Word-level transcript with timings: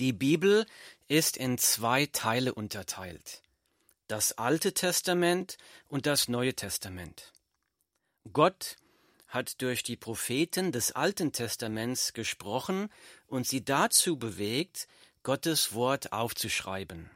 Die 0.00 0.12
Bibel 0.14 0.64
ist 1.08 1.36
in 1.36 1.58
zwei 1.58 2.06
Teile 2.06 2.54
unterteilt. 2.54 3.42
Das 4.08 4.38
Alte 4.38 4.72
Testament 4.72 5.58
und 5.88 6.06
das 6.06 6.26
Neue 6.26 6.54
Testament. 6.54 7.34
Gott 8.32 8.76
hat 9.28 9.60
durch 9.60 9.82
die 9.82 9.98
Propheten 9.98 10.72
des 10.72 10.92
Alten 10.92 11.32
Testaments 11.32 12.14
gesprochen 12.14 12.88
und 13.26 13.46
sie 13.46 13.62
dazu 13.62 14.18
bewegt, 14.18 14.88
Gottes 15.22 15.74
Wort 15.74 16.14
aufzuschreiben. 16.14 17.10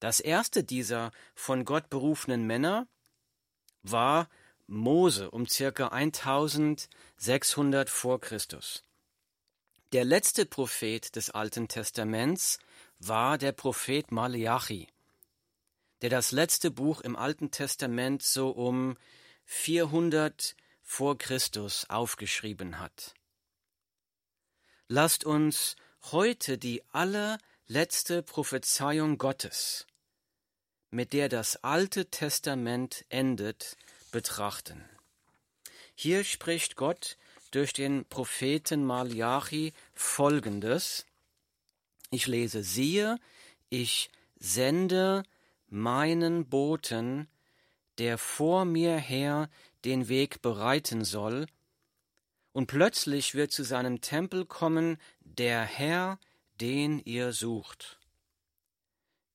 Das 0.00 0.18
erste 0.18 0.64
dieser 0.64 1.12
von 1.36 1.64
Gott 1.64 1.90
berufenen 1.90 2.44
Männer 2.44 2.88
war 3.84 4.28
Mose 4.66 5.30
um 5.30 5.46
circa 5.46 5.88
1600 5.88 7.88
vor 7.88 8.20
Christus. 8.20 8.82
Der 9.92 10.04
letzte 10.04 10.46
Prophet 10.46 11.16
des 11.16 11.30
Alten 11.30 11.66
Testaments 11.66 12.60
war 13.00 13.38
der 13.38 13.50
Prophet 13.50 14.12
Maleachi, 14.12 14.86
der 16.00 16.10
das 16.10 16.30
letzte 16.30 16.70
Buch 16.70 17.00
im 17.00 17.16
Alten 17.16 17.50
Testament 17.50 18.22
so 18.22 18.50
um 18.50 18.96
400 19.46 20.54
vor 20.84 21.18
Christus 21.18 21.90
aufgeschrieben 21.90 22.78
hat. 22.78 23.14
Lasst 24.86 25.24
uns 25.24 25.74
heute 26.12 26.56
die 26.56 26.84
allerletzte 26.92 28.22
Prophezeiung 28.22 29.18
Gottes, 29.18 29.88
mit 30.90 31.12
der 31.12 31.28
das 31.28 31.64
Alte 31.64 32.06
Testament 32.06 33.04
endet, 33.08 33.76
betrachten. 34.12 34.88
Hier 35.96 36.22
spricht 36.22 36.76
Gott 36.76 37.16
durch 37.50 37.72
den 37.72 38.04
Propheten 38.06 38.84
Malachi 38.84 39.72
folgendes. 39.94 41.06
Ich 42.10 42.26
lese, 42.26 42.62
siehe, 42.62 43.18
ich 43.68 44.10
sende 44.38 45.22
meinen 45.68 46.46
Boten, 46.48 47.28
der 47.98 48.18
vor 48.18 48.64
mir 48.64 48.96
her 48.96 49.48
den 49.84 50.08
Weg 50.08 50.42
bereiten 50.42 51.04
soll, 51.04 51.46
und 52.52 52.66
plötzlich 52.66 53.34
wird 53.34 53.52
zu 53.52 53.62
seinem 53.62 54.00
Tempel 54.00 54.44
kommen 54.44 54.98
der 55.20 55.62
Herr, 55.62 56.18
den 56.60 56.98
ihr 56.98 57.32
sucht. 57.32 58.00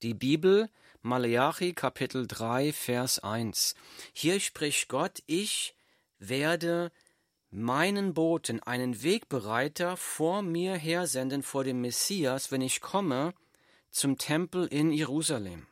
Die 0.02 0.14
Bibel, 0.14 0.70
Malachi 1.02 1.74
Kapitel 1.74 2.28
3, 2.28 2.74
Vers 2.74 3.20
1. 3.20 3.76
Hier 4.12 4.40
spricht 4.40 4.90
Gott, 4.90 5.24
ich 5.28 5.76
werde 6.20 6.92
meinen 7.56 8.14
Boten, 8.14 8.62
einen 8.62 9.02
Wegbereiter 9.02 9.96
vor 9.96 10.42
mir 10.42 10.76
hersenden 10.76 11.42
vor 11.42 11.64
dem 11.64 11.80
Messias, 11.80 12.52
wenn 12.52 12.62
ich 12.62 12.82
komme 12.82 13.34
zum 13.92 14.18
Tempel 14.18 14.68
in 14.68 14.92
Jerusalem. 14.92 15.66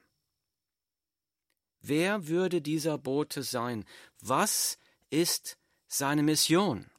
Wer 1.81 2.27
würde 2.27 2.61
dieser 2.61 2.97
Bote 2.97 3.43
sein? 3.43 3.83
Was 4.21 4.77
ist 5.09 5.57
seine 5.87 6.23
Mission? 6.23 6.89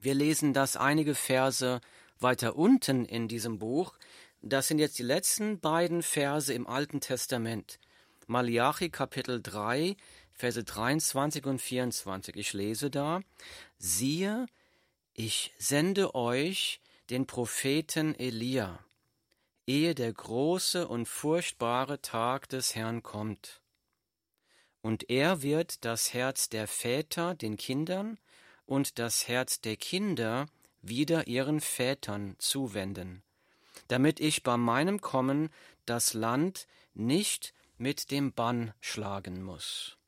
Wir 0.00 0.14
lesen 0.14 0.54
das 0.54 0.78
einige 0.78 1.14
Verse 1.14 1.82
weiter 2.18 2.56
unten 2.56 3.04
in 3.04 3.28
diesem 3.28 3.58
Buch. 3.58 3.94
Das 4.40 4.68
sind 4.68 4.78
jetzt 4.78 4.98
die 4.98 5.04
letzten 5.04 5.60
beiden 5.60 6.02
Verse 6.02 6.52
im 6.52 6.66
Alten 6.66 7.00
Testament. 7.00 7.78
Malachi 8.26 8.88
Kapitel 8.88 9.42
3, 9.42 9.96
Verse 10.42 10.64
23 10.64 11.46
und 11.46 11.60
24. 11.60 12.34
Ich 12.34 12.52
lese 12.52 12.90
da, 12.90 13.20
siehe, 13.78 14.46
ich 15.14 15.54
sende 15.56 16.16
euch 16.16 16.80
den 17.10 17.28
Propheten 17.28 18.16
Elia, 18.16 18.84
ehe 19.68 19.94
der 19.94 20.12
große 20.12 20.88
und 20.88 21.06
furchtbare 21.06 22.02
Tag 22.02 22.48
des 22.48 22.74
Herrn 22.74 23.04
kommt. 23.04 23.60
Und 24.80 25.08
er 25.10 25.42
wird 25.42 25.84
das 25.84 26.12
Herz 26.12 26.48
der 26.48 26.66
Väter 26.66 27.36
den 27.36 27.56
Kindern 27.56 28.18
und 28.66 28.98
das 28.98 29.28
Herz 29.28 29.60
der 29.60 29.76
Kinder 29.76 30.46
wieder 30.80 31.28
ihren 31.28 31.60
Vätern 31.60 32.34
zuwenden, 32.38 33.22
damit 33.86 34.18
ich 34.18 34.42
bei 34.42 34.56
meinem 34.56 35.00
Kommen 35.00 35.50
das 35.86 36.14
Land 36.14 36.66
nicht 36.94 37.54
mit 37.78 38.10
dem 38.10 38.32
Bann 38.32 38.74
schlagen 38.80 39.40
muss. 39.40 39.98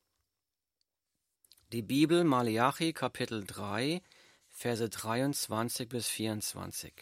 Die 1.75 1.83
Bibel 1.83 2.23
Malachi 2.23 2.93
Kapitel 2.93 3.43
3 3.45 4.01
Verse 4.49 4.89
23 4.89 5.89
bis 5.89 6.07
24. 6.07 6.93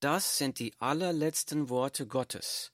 Das 0.00 0.38
sind 0.38 0.58
die 0.58 0.72
allerletzten 0.78 1.68
Worte 1.68 2.06
Gottes, 2.06 2.72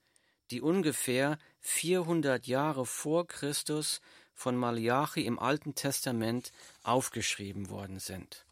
die 0.53 0.61
ungefähr 0.61 1.41
400 1.62 2.47
Jahre 2.47 2.87
vor 2.87 3.27
Christus 3.27 4.00
von 4.34 4.56
Malachi 4.56 5.27
im 5.27 5.41
Alten 5.41 5.75
Testament 5.75 6.53
aufgeschrieben 6.84 7.71
worden 7.71 7.99
sind. 7.99 8.47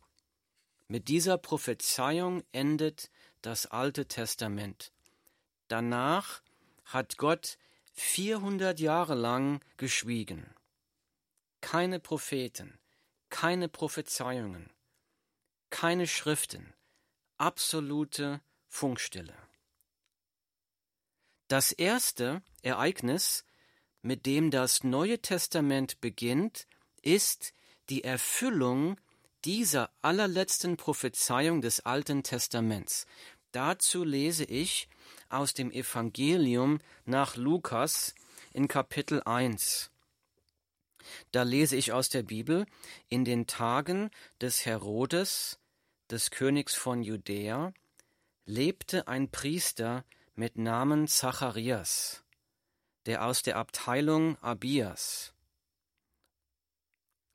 Mit 0.88 1.06
dieser 1.06 1.38
Prophezeiung 1.38 2.42
endet 2.50 3.08
das 3.40 3.66
Alte 3.66 4.06
Testament. 4.06 4.90
Danach 5.68 6.42
hat 6.86 7.18
Gott 7.18 7.56
400 7.92 8.80
Jahre 8.80 9.14
lang 9.14 9.60
geschwiegen 9.76 10.55
keine 11.76 12.00
Propheten, 12.00 12.78
keine 13.28 13.68
Prophezeiungen, 13.68 14.70
keine 15.68 16.06
Schriften, 16.06 16.72
absolute 17.36 18.40
Funkstille. 18.66 19.36
Das 21.48 21.72
erste 21.72 22.40
Ereignis, 22.62 23.44
mit 24.00 24.24
dem 24.24 24.50
das 24.50 24.84
Neue 24.84 25.20
Testament 25.20 26.00
beginnt, 26.00 26.66
ist 27.02 27.52
die 27.90 28.04
Erfüllung 28.04 28.98
dieser 29.44 29.90
allerletzten 30.00 30.78
Prophezeiung 30.78 31.60
des 31.60 31.80
Alten 31.80 32.22
Testaments. 32.22 33.06
Dazu 33.52 34.02
lese 34.02 34.44
ich 34.44 34.88
aus 35.28 35.52
dem 35.52 35.70
Evangelium 35.70 36.78
nach 37.04 37.36
Lukas 37.36 38.14
in 38.54 38.66
Kapitel 38.66 39.22
1. 39.24 39.90
Da 41.32 41.42
lese 41.42 41.76
ich 41.76 41.92
aus 41.92 42.08
der 42.08 42.22
Bibel, 42.22 42.66
in 43.08 43.24
den 43.24 43.46
Tagen 43.46 44.10
des 44.40 44.66
Herodes, 44.66 45.58
des 46.10 46.30
Königs 46.30 46.74
von 46.74 47.02
Judäa, 47.02 47.72
lebte 48.44 49.08
ein 49.08 49.30
Priester 49.30 50.04
mit 50.34 50.56
Namen 50.56 51.08
Zacharias, 51.08 52.24
der 53.06 53.24
aus 53.24 53.42
der 53.42 53.56
Abteilung 53.56 54.36
Abias 54.42 55.32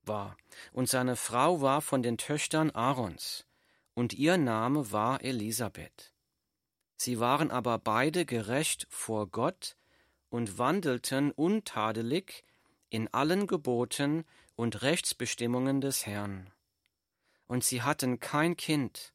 war, 0.04 0.38
und 0.72 0.90
seine 0.90 1.16
Frau 1.16 1.62
war 1.62 1.82
von 1.82 2.02
den 2.04 2.18
Töchtern 2.18 2.72
Aarons, 2.72 3.46
und 3.94 4.14
ihr 4.14 4.38
Name 4.38 4.92
war 4.92 5.24
Elisabeth. 5.24 6.14
Sie 6.98 7.20
waren 7.20 7.52
aber 7.52 7.80
beide 7.80 8.26
gerecht 8.26 8.88
vor 8.90 9.28
Gott 9.28 9.76
und 10.30 10.58
wandelten 10.58 11.32
untadelig 11.32 12.44
in 12.92 13.08
allen 13.14 13.48
Geboten 13.48 14.26
und 14.56 14.84
Rechtsbestimmungen 14.84 15.82
des 15.82 16.06
Herrn. 16.06 16.52
Und 17.48 17.64
sie 17.64 17.82
hatten 17.82 18.20
kein 18.20 18.56
Kind, 18.58 19.14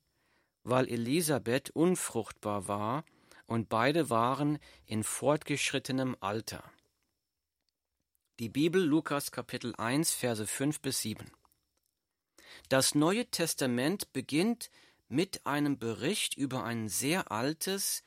weil 0.64 0.88
Elisabeth 0.88 1.70
unfruchtbar 1.70 2.66
war, 2.66 3.04
und 3.46 3.68
beide 3.68 4.10
waren 4.10 4.58
in 4.86 5.04
fortgeschrittenem 5.04 6.16
Alter. 6.18 6.64
Die 8.40 8.48
Bibel 8.48 8.82
Lukas 8.82 9.30
Kapitel 9.30 9.74
1 9.76 10.12
Verse 10.12 10.46
5 10.46 10.80
bis 10.80 11.02
7. 11.02 11.30
Das 12.68 12.94
Neue 12.94 13.26
Testament 13.30 14.12
beginnt 14.12 14.70
mit 15.08 15.46
einem 15.46 15.78
Bericht 15.78 16.34
über 16.36 16.64
ein 16.64 16.88
sehr 16.88 17.30
altes, 17.30 18.02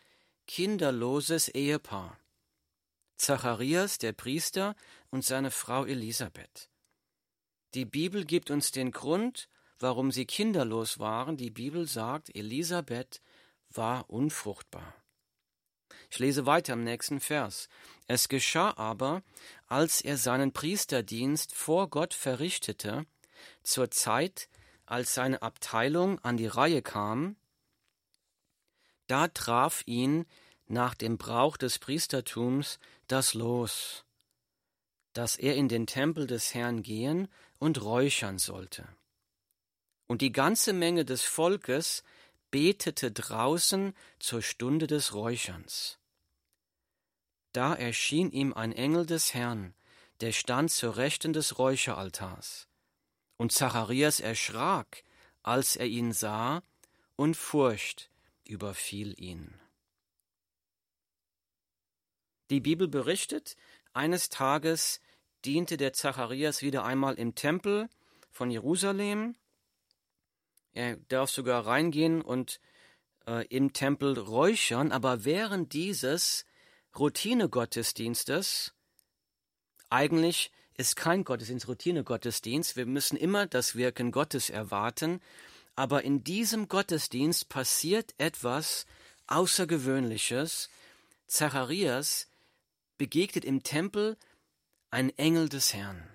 kinderloses 0.47 1.47
Ehepaar. 1.47 2.19
Zacharias, 3.19 3.97
der 3.97 4.13
Priester, 4.13 4.75
und 5.11 5.25
seine 5.25 5.51
Frau 5.51 5.85
Elisabeth. 5.85 6.69
Die 7.73 7.85
Bibel 7.85 8.25
gibt 8.25 8.49
uns 8.49 8.71
den 8.71 8.91
Grund, 8.91 9.49
warum 9.79 10.11
sie 10.11 10.25
kinderlos 10.25 10.99
waren. 10.99 11.37
Die 11.37 11.51
Bibel 11.51 11.87
sagt, 11.87 12.35
Elisabeth 12.35 13.21
war 13.69 14.09
unfruchtbar. 14.09 14.95
Ich 16.09 16.19
lese 16.19 16.45
weiter 16.45 16.73
im 16.73 16.83
nächsten 16.83 17.19
Vers. 17.19 17.69
Es 18.07 18.29
geschah 18.29 18.73
aber, 18.77 19.21
als 19.67 20.01
er 20.01 20.17
seinen 20.17 20.51
Priesterdienst 20.51 21.53
vor 21.53 21.89
Gott 21.89 22.13
verrichtete, 22.13 23.05
zur 23.63 23.91
Zeit, 23.91 24.49
als 24.85 25.13
seine 25.13 25.43
Abteilung 25.43 26.19
an 26.19 26.35
die 26.35 26.47
Reihe 26.47 26.81
kam, 26.81 27.35
da 29.05 29.27
traf 29.27 29.83
ihn 29.85 30.25
nach 30.67 30.95
dem 30.95 31.17
Brauch 31.17 31.57
des 31.57 31.79
Priestertums 31.79 32.79
das 33.07 33.33
Los, 33.33 34.05
dass 35.13 35.35
er 35.35 35.55
in 35.55 35.67
den 35.67 35.87
Tempel 35.87 36.27
des 36.27 36.53
Herrn 36.53 36.83
gehen 36.83 37.27
und 37.57 37.81
räuchern 37.81 38.37
sollte. 38.37 38.87
Und 40.07 40.21
die 40.21 40.31
ganze 40.31 40.73
Menge 40.73 41.05
des 41.05 41.23
Volkes 41.23 42.03
betete 42.51 43.11
draußen 43.11 43.93
zur 44.19 44.41
Stunde 44.41 44.87
des 44.87 45.13
Räucherns. 45.13 45.99
Da 47.51 47.73
erschien 47.73 48.31
ihm 48.31 48.53
ein 48.53 48.71
Engel 48.71 49.05
des 49.05 49.33
Herrn, 49.33 49.73
der 50.21 50.31
stand 50.31 50.71
zur 50.71 50.97
Rechten 50.97 51.33
des 51.33 51.57
Räucheraltars. 51.57 52.67
Und 53.37 53.51
Zacharias 53.51 54.19
erschrak, 54.19 55.03
als 55.43 55.75
er 55.75 55.87
ihn 55.87 56.11
sah, 56.11 56.61
und 57.15 57.35
Furcht 57.35 58.09
überfiel 58.45 59.19
ihn. 59.19 59.59
Die 62.49 62.59
Bibel 62.59 62.87
berichtet, 62.87 63.55
eines 63.93 64.29
Tages 64.29 64.99
diente 65.45 65.77
der 65.77 65.93
Zacharias 65.93 66.61
wieder 66.61 66.83
einmal 66.83 67.15
im 67.15 67.35
Tempel 67.35 67.89
von 68.31 68.51
Jerusalem. 68.51 69.35
Er 70.73 70.97
darf 71.07 71.29
sogar 71.29 71.65
reingehen 71.65 72.21
und 72.21 72.59
äh, 73.27 73.45
im 73.47 73.73
Tempel 73.73 74.17
räuchern, 74.17 74.91
aber 74.91 75.25
während 75.25 75.73
dieses 75.73 76.45
Routinegottesdienstes, 76.97 78.73
eigentlich 79.89 80.51
ist 80.75 80.95
kein 80.95 81.23
Gottesdienst 81.23 81.67
Routinegottesdienst, 81.67 82.77
wir 82.77 82.85
müssen 82.85 83.17
immer 83.17 83.47
das 83.47 83.75
Wirken 83.75 84.11
Gottes 84.11 84.49
erwarten, 84.49 85.21
aber 85.75 86.03
in 86.03 86.23
diesem 86.23 86.67
Gottesdienst 86.67 87.49
passiert 87.49 88.13
etwas 88.17 88.85
Außergewöhnliches. 89.27 90.69
Zacharias 91.27 92.27
begegnet 92.99 93.45
im 93.45 93.63
Tempel 93.63 94.17
ein 94.91 95.09
Engel 95.17 95.49
des 95.49 95.73
Herrn. 95.73 96.07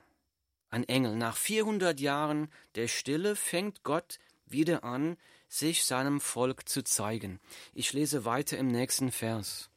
Ein 0.70 0.84
Engel. 0.84 1.16
Nach 1.16 1.36
400 1.36 1.98
Jahren 1.98 2.52
der 2.76 2.86
Stille 2.86 3.34
fängt 3.34 3.82
Gott 3.82 4.20
wieder 4.46 4.84
an, 4.84 5.16
sich 5.48 5.84
seinem 5.84 6.20
Volk 6.20 6.68
zu 6.68 6.84
zeigen. 6.84 7.40
Ich 7.72 7.92
lese 7.92 8.24
weiter 8.24 8.58
im 8.58 8.68
nächsten 8.68 9.10
Vers. 9.10 9.70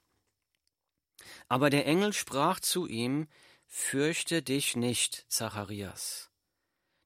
Aber 1.47 1.69
der 1.69 1.87
Engel 1.87 2.13
sprach 2.13 2.59
zu 2.59 2.85
ihm, 2.85 3.27
Fürchte 3.67 4.41
dich 4.41 4.75
nicht, 4.75 5.25
Zacharias, 5.27 6.29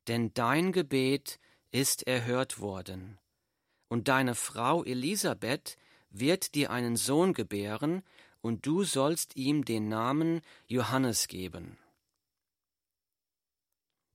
denn 0.07 0.33
dein 0.33 0.71
Gebet 0.71 1.39
ist 1.71 2.05
erhört 2.07 2.59
worden, 2.59 3.17
und 3.87 4.07
deine 4.07 4.35
Frau 4.35 4.83
Elisabeth 4.83 5.77
wird 6.11 6.53
dir 6.53 6.69
einen 6.69 6.97
Sohn 6.97 7.33
gebären, 7.33 8.03
und 8.41 8.65
du 8.65 8.83
sollst 8.83 9.35
ihm 9.35 9.65
den 9.65 9.87
Namen 9.87 10.41
Johannes 10.67 11.27
geben. 11.27 11.77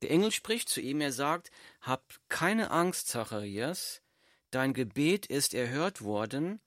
Der 0.03 0.11
Engel 0.11 0.31
spricht 0.31 0.69
zu 0.69 0.81
ihm, 0.81 1.01
er 1.01 1.13
sagt, 1.13 1.51
Hab 1.81 2.03
keine 2.29 2.71
Angst, 2.71 3.09
Zacharias, 3.09 4.03
dein 4.51 4.75
Gebet 4.75 5.27
ist 5.27 5.55
erhört 5.55 6.03
worden, 6.03 6.61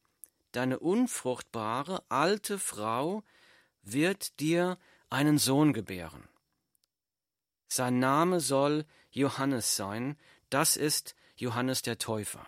deine 0.51 0.79
unfruchtbare 0.79 2.03
alte 2.09 2.57
Frau 2.57 3.23
wird 3.83 4.39
dir 4.39 4.77
einen 5.09 5.38
Sohn 5.38 5.73
gebären. 5.73 6.27
Sein 7.67 8.00
Name 8.00 8.39
soll 8.39 8.85
Johannes 9.11 9.75
sein, 9.75 10.17
das 10.50 10.75
ist 10.75 11.15
Johannes 11.35 11.83
der 11.83 12.00
Täufer. 12.00 12.45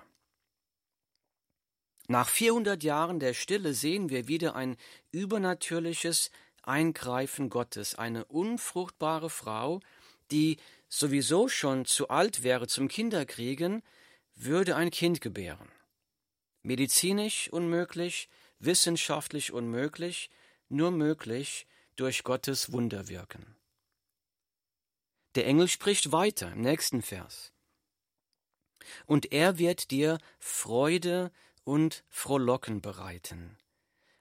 Nach 2.11 2.27
400 2.27 2.83
Jahren 2.83 3.21
der 3.21 3.33
Stille 3.33 3.73
sehen 3.73 4.09
wir 4.09 4.27
wieder 4.27 4.53
ein 4.53 4.75
übernatürliches 5.11 6.29
Eingreifen 6.61 7.49
Gottes, 7.49 7.95
eine 7.95 8.25
unfruchtbare 8.25 9.29
Frau, 9.29 9.79
die 10.29 10.57
sowieso 10.89 11.47
schon 11.47 11.85
zu 11.85 12.09
alt 12.09 12.43
wäre 12.43 12.67
zum 12.67 12.89
Kinderkriegen, 12.89 13.81
würde 14.35 14.75
ein 14.75 14.91
Kind 14.91 15.21
gebären. 15.21 15.71
Medizinisch 16.63 17.47
unmöglich, 17.49 18.27
wissenschaftlich 18.59 19.53
unmöglich, 19.53 20.29
nur 20.67 20.91
möglich 20.91 21.65
durch 21.95 22.25
Gottes 22.25 22.73
Wunderwirken. 22.73 23.55
Der 25.35 25.45
Engel 25.45 25.69
spricht 25.69 26.11
weiter 26.11 26.51
im 26.51 26.59
nächsten 26.59 27.03
Vers. 27.03 27.53
Und 29.05 29.31
er 29.31 29.57
wird 29.59 29.91
dir 29.91 30.17
Freude 30.39 31.31
und 31.63 32.03
Frohlocken 32.09 32.81
bereiten, 32.81 33.57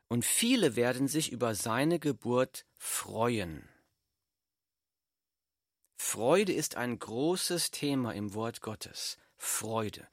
und 0.09 0.25
viele 0.25 0.77
werden 0.77 1.09
sich 1.09 1.33
über 1.33 1.55
seine 1.55 1.99
Geburt 1.99 2.67
freuen. 2.77 3.69
Freude 5.97 6.53
ist 6.53 6.77
ein 6.77 6.99
großes 6.99 7.71
Thema 7.71 8.13
im 8.13 8.35
Wort 8.35 8.63
Gottes. 8.63 9.19
Freude. 9.37 10.09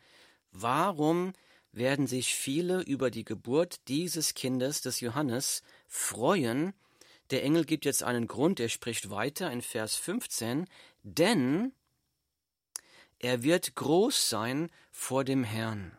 Warum 0.52 1.34
werden 1.72 2.08
sich 2.08 2.36
viele 2.36 2.82
über 2.82 3.10
die 3.10 3.24
Geburt 3.24 3.88
dieses 3.88 4.34
Kindes, 4.34 4.82
des 4.82 5.00
Johannes, 5.00 5.64
freuen? 5.88 6.74
Der 7.32 7.44
Engel 7.44 7.66
gibt 7.66 7.86
jetzt 7.86 8.04
einen 8.04 8.28
Grund, 8.28 8.60
er 8.60 8.70
spricht 8.70 9.10
weiter 9.10 9.52
in 9.52 9.62
Vers 9.62 9.96
15, 9.96 10.68
denn 11.04 11.74
er 13.20 13.44
wird 13.44 13.76
groß 13.76 14.30
sein 14.30 14.70
vor 14.92 15.24
dem 15.24 15.44
Herrn. 15.44 15.98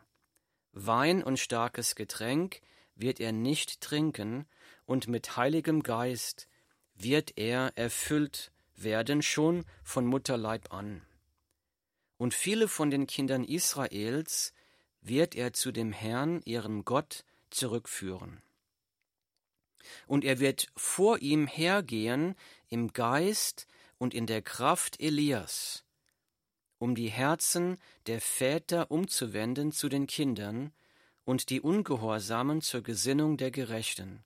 Wein 0.87 1.23
und 1.23 1.39
starkes 1.39 1.95
Getränk 1.95 2.61
wird 2.95 3.21
er 3.21 3.33
nicht 3.33 3.81
trinken, 3.81 4.47
und 4.87 5.07
mit 5.07 5.37
heiligem 5.37 5.83
Geist 5.83 6.49
wird 6.95 7.37
er 7.37 7.73
erfüllt 7.77 8.53
werden 8.75 9.23
schon 9.23 9.65
von 9.83 10.07
Mutterleib 10.07 10.73
an. 10.73 11.03
Und 12.17 12.33
viele 12.33 12.69
von 12.69 12.91
den 12.91 13.07
Kindern 13.07 13.45
Israels 13.45 14.55
wird 15.01 15.35
er 15.35 15.53
zu 15.53 15.73
dem 15.73 15.93
Herrn, 15.93 16.41
ihrem 16.45 16.85
Gott, 16.85 17.25
zurückführen. 17.51 18.43
Und 20.07 20.25
er 20.25 20.39
wird 20.39 20.69
vor 20.77 21.19
ihm 21.19 21.47
hergehen 21.47 22.35
im 22.69 22.93
Geist 22.93 23.67
und 23.99 24.15
in 24.15 24.27
der 24.27 24.43
Kraft 24.43 25.01
Elias, 25.01 25.85
um 26.79 26.95
die 26.95 27.09
Herzen 27.09 27.79
der 28.07 28.21
Väter 28.21 28.91
umzuwenden 28.91 29.73
zu 29.73 29.89
den 29.89 30.07
Kindern 30.07 30.73
und 31.25 31.51
die 31.51 31.61
Ungehorsamen 31.61 32.63
zur 32.63 32.83
Gesinnung 32.83 33.37
der 33.37 33.51
Gerechten, 33.51 34.25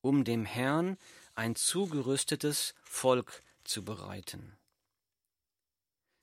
um 0.00 0.24
dem 0.24 0.44
Herrn 0.44 0.98
ein 1.34 1.54
zugerüstetes 1.56 2.74
Volk 2.82 3.42
zu 3.64 3.84
bereiten. 3.84 4.56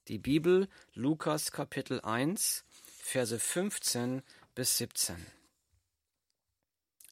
Die 0.07 0.19
Bibel 0.19 0.67
Lukas 0.93 1.51
Kapitel 1.51 1.99
1 2.01 2.63
Verse 3.01 3.39
15 3.39 4.21
bis 4.53 4.77
17. 4.77 5.15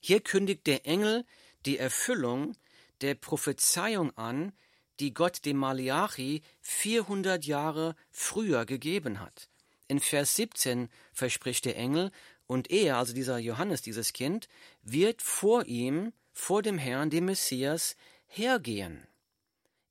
Hier 0.02 0.20
kündigt 0.20 0.68
der 0.68 0.86
Engel 0.86 1.26
die 1.66 1.78
Erfüllung 1.78 2.56
der 3.02 3.16
Prophezeiung 3.16 4.16
an, 4.18 4.52
die 5.00 5.14
Gott 5.14 5.46
dem 5.46 5.58
Malachi 5.58 6.42
400 6.62 7.46
Jahre 7.46 7.96
früher 8.12 8.66
gegeben 8.66 9.20
hat. 9.20 9.50
In 9.88 10.00
Vers 10.00 10.36
17 10.36 10.90
verspricht 11.14 11.66
der 11.66 11.78
Engel, 11.78 12.12
und 12.48 12.70
er, 12.70 12.98
also 12.98 13.14
dieser 13.14 13.40
Johannes, 13.40 13.82
dieses 13.82 14.14
Kind, 14.14 14.48
wird 14.84 15.22
vor 15.22 15.66
ihm, 15.66 16.14
vor 16.32 16.62
dem 16.62 16.78
Herrn, 16.78 17.10
dem 17.10 17.26
Messias, 17.26 17.96
hergehen. 18.28 19.08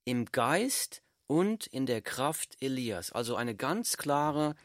Im 0.05 0.25
Geist 0.25 1.01
und 1.27 1.67
in 1.67 1.85
der 1.85 2.01
Kraft 2.01 2.55
Elias. 2.61 3.11
Also 3.11 3.35
eine 3.35 3.55
ganz 3.55 3.97
klare 3.97 4.55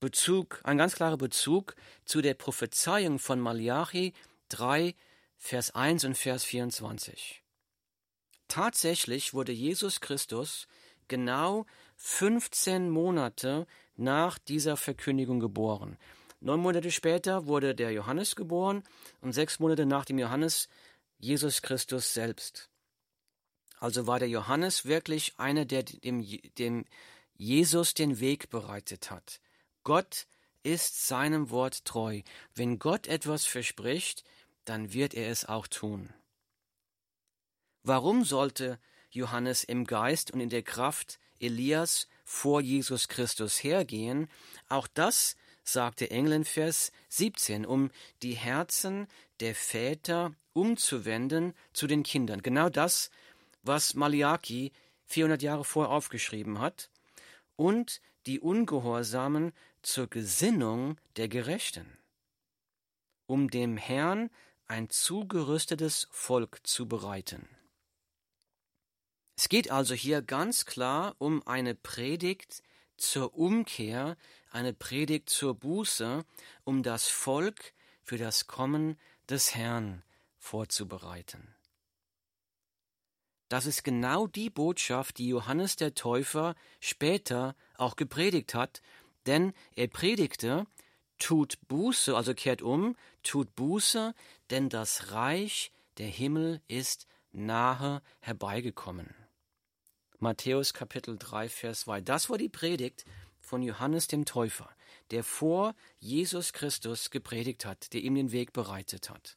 Bezug, 0.00 0.60
ein 0.64 0.78
ganz 0.78 0.94
klarer 0.94 1.16
Bezug 1.16 1.74
zu 2.04 2.22
der 2.22 2.34
Prophezeiung 2.34 3.18
von 3.18 3.40
Malachi 3.40 4.12
3, 4.48 4.94
Vers 5.38 5.74
1 5.74 6.04
und 6.04 6.16
Vers 6.16 6.44
24. 6.44 7.42
Tatsächlich 8.48 9.34
wurde 9.34 9.52
Jesus 9.52 10.00
Christus 10.00 10.66
genau 11.08 11.66
15 11.96 12.90
Monate 12.90 13.66
nach 13.96 14.38
dieser 14.38 14.76
Verkündigung 14.76 15.40
geboren. 15.40 15.96
Neun 16.40 16.60
Monate 16.60 16.90
später 16.90 17.46
wurde 17.46 17.74
der 17.74 17.92
Johannes 17.92 18.36
geboren 18.36 18.82
und 19.20 19.32
sechs 19.32 19.58
Monate 19.58 19.86
nach 19.86 20.04
dem 20.04 20.18
Johannes 20.18 20.68
Jesus 21.18 21.62
Christus 21.62 22.12
selbst. 22.12 22.68
Also 23.78 24.06
war 24.06 24.18
der 24.18 24.28
Johannes 24.28 24.84
wirklich 24.84 25.34
einer, 25.38 25.64
der 25.64 25.82
dem, 25.82 26.24
dem 26.58 26.84
Jesus 27.34 27.94
den 27.94 28.20
Weg 28.20 28.50
bereitet 28.50 29.10
hat. 29.10 29.40
Gott 29.82 30.26
ist 30.62 31.06
seinem 31.06 31.50
Wort 31.50 31.84
treu. 31.84 32.22
Wenn 32.54 32.78
Gott 32.78 33.06
etwas 33.06 33.46
verspricht, 33.46 34.24
dann 34.64 34.92
wird 34.92 35.14
er 35.14 35.30
es 35.30 35.44
auch 35.44 35.66
tun. 35.66 36.12
Warum 37.86 38.24
sollte 38.24 38.80
Johannes 39.10 39.62
im 39.62 39.84
Geist 39.84 40.32
und 40.32 40.40
in 40.40 40.48
der 40.48 40.64
Kraft 40.64 41.20
Elias 41.38 42.08
vor 42.24 42.60
Jesus 42.60 43.06
Christus 43.06 43.62
hergehen? 43.62 44.28
Auch 44.68 44.88
das 44.88 45.36
sagt 45.62 46.00
der 46.00 46.10
Engel 46.10 46.32
in 46.32 46.44
Vers 46.44 46.90
17, 47.10 47.64
um 47.64 47.92
die 48.24 48.34
Herzen 48.34 49.06
der 49.38 49.54
Väter 49.54 50.34
umzuwenden 50.52 51.54
zu 51.72 51.86
den 51.86 52.02
Kindern. 52.02 52.42
Genau 52.42 52.68
das, 52.70 53.12
was 53.62 53.94
Malachi 53.94 54.72
400 55.04 55.42
Jahre 55.42 55.64
vorher 55.64 55.92
aufgeschrieben 55.92 56.58
hat. 56.58 56.90
Und 57.54 58.00
die 58.26 58.40
Ungehorsamen 58.40 59.52
zur 59.82 60.08
Gesinnung 60.08 60.96
der 61.14 61.28
Gerechten, 61.28 61.96
um 63.26 63.48
dem 63.48 63.76
Herrn 63.76 64.28
ein 64.66 64.90
zugerüstetes 64.90 66.08
Volk 66.10 66.66
zu 66.66 66.88
bereiten. 66.88 67.48
Es 69.36 69.50
geht 69.50 69.70
also 69.70 69.94
hier 69.94 70.22
ganz 70.22 70.64
klar 70.64 71.14
um 71.18 71.46
eine 71.46 71.74
Predigt 71.74 72.62
zur 72.96 73.34
Umkehr, 73.34 74.16
eine 74.50 74.72
Predigt 74.72 75.28
zur 75.28 75.54
Buße, 75.54 76.24
um 76.64 76.82
das 76.82 77.08
Volk 77.08 77.74
für 78.02 78.16
das 78.16 78.46
Kommen 78.46 78.98
des 79.28 79.54
Herrn 79.54 80.02
vorzubereiten. 80.38 81.54
Das 83.48 83.66
ist 83.66 83.84
genau 83.84 84.26
die 84.26 84.48
Botschaft, 84.48 85.18
die 85.18 85.28
Johannes 85.28 85.76
der 85.76 85.94
Täufer 85.94 86.54
später 86.80 87.54
auch 87.76 87.96
gepredigt 87.96 88.54
hat, 88.54 88.80
denn 89.26 89.52
er 89.74 89.88
predigte, 89.88 90.66
tut 91.18 91.58
Buße, 91.68 92.16
also 92.16 92.34
kehrt 92.34 92.62
um, 92.62 92.96
tut 93.22 93.54
Buße, 93.54 94.14
denn 94.50 94.70
das 94.70 95.12
Reich 95.12 95.72
der 95.98 96.08
Himmel 96.08 96.62
ist 96.68 97.06
nahe 97.32 98.02
herbeigekommen. 98.20 99.25
Matthäus 100.18 100.72
Kapitel 100.72 101.18
3, 101.18 101.48
Vers 101.48 101.80
2. 101.80 102.00
Das 102.00 102.30
war 102.30 102.38
die 102.38 102.48
Predigt 102.48 103.04
von 103.38 103.62
Johannes 103.62 104.06
dem 104.06 104.24
Täufer, 104.24 104.70
der 105.10 105.22
vor 105.22 105.74
Jesus 105.98 106.54
Christus 106.54 107.10
gepredigt 107.10 107.66
hat, 107.66 107.92
der 107.92 108.00
ihm 108.00 108.14
den 108.14 108.32
Weg 108.32 108.52
bereitet 108.54 109.10
hat. 109.10 109.36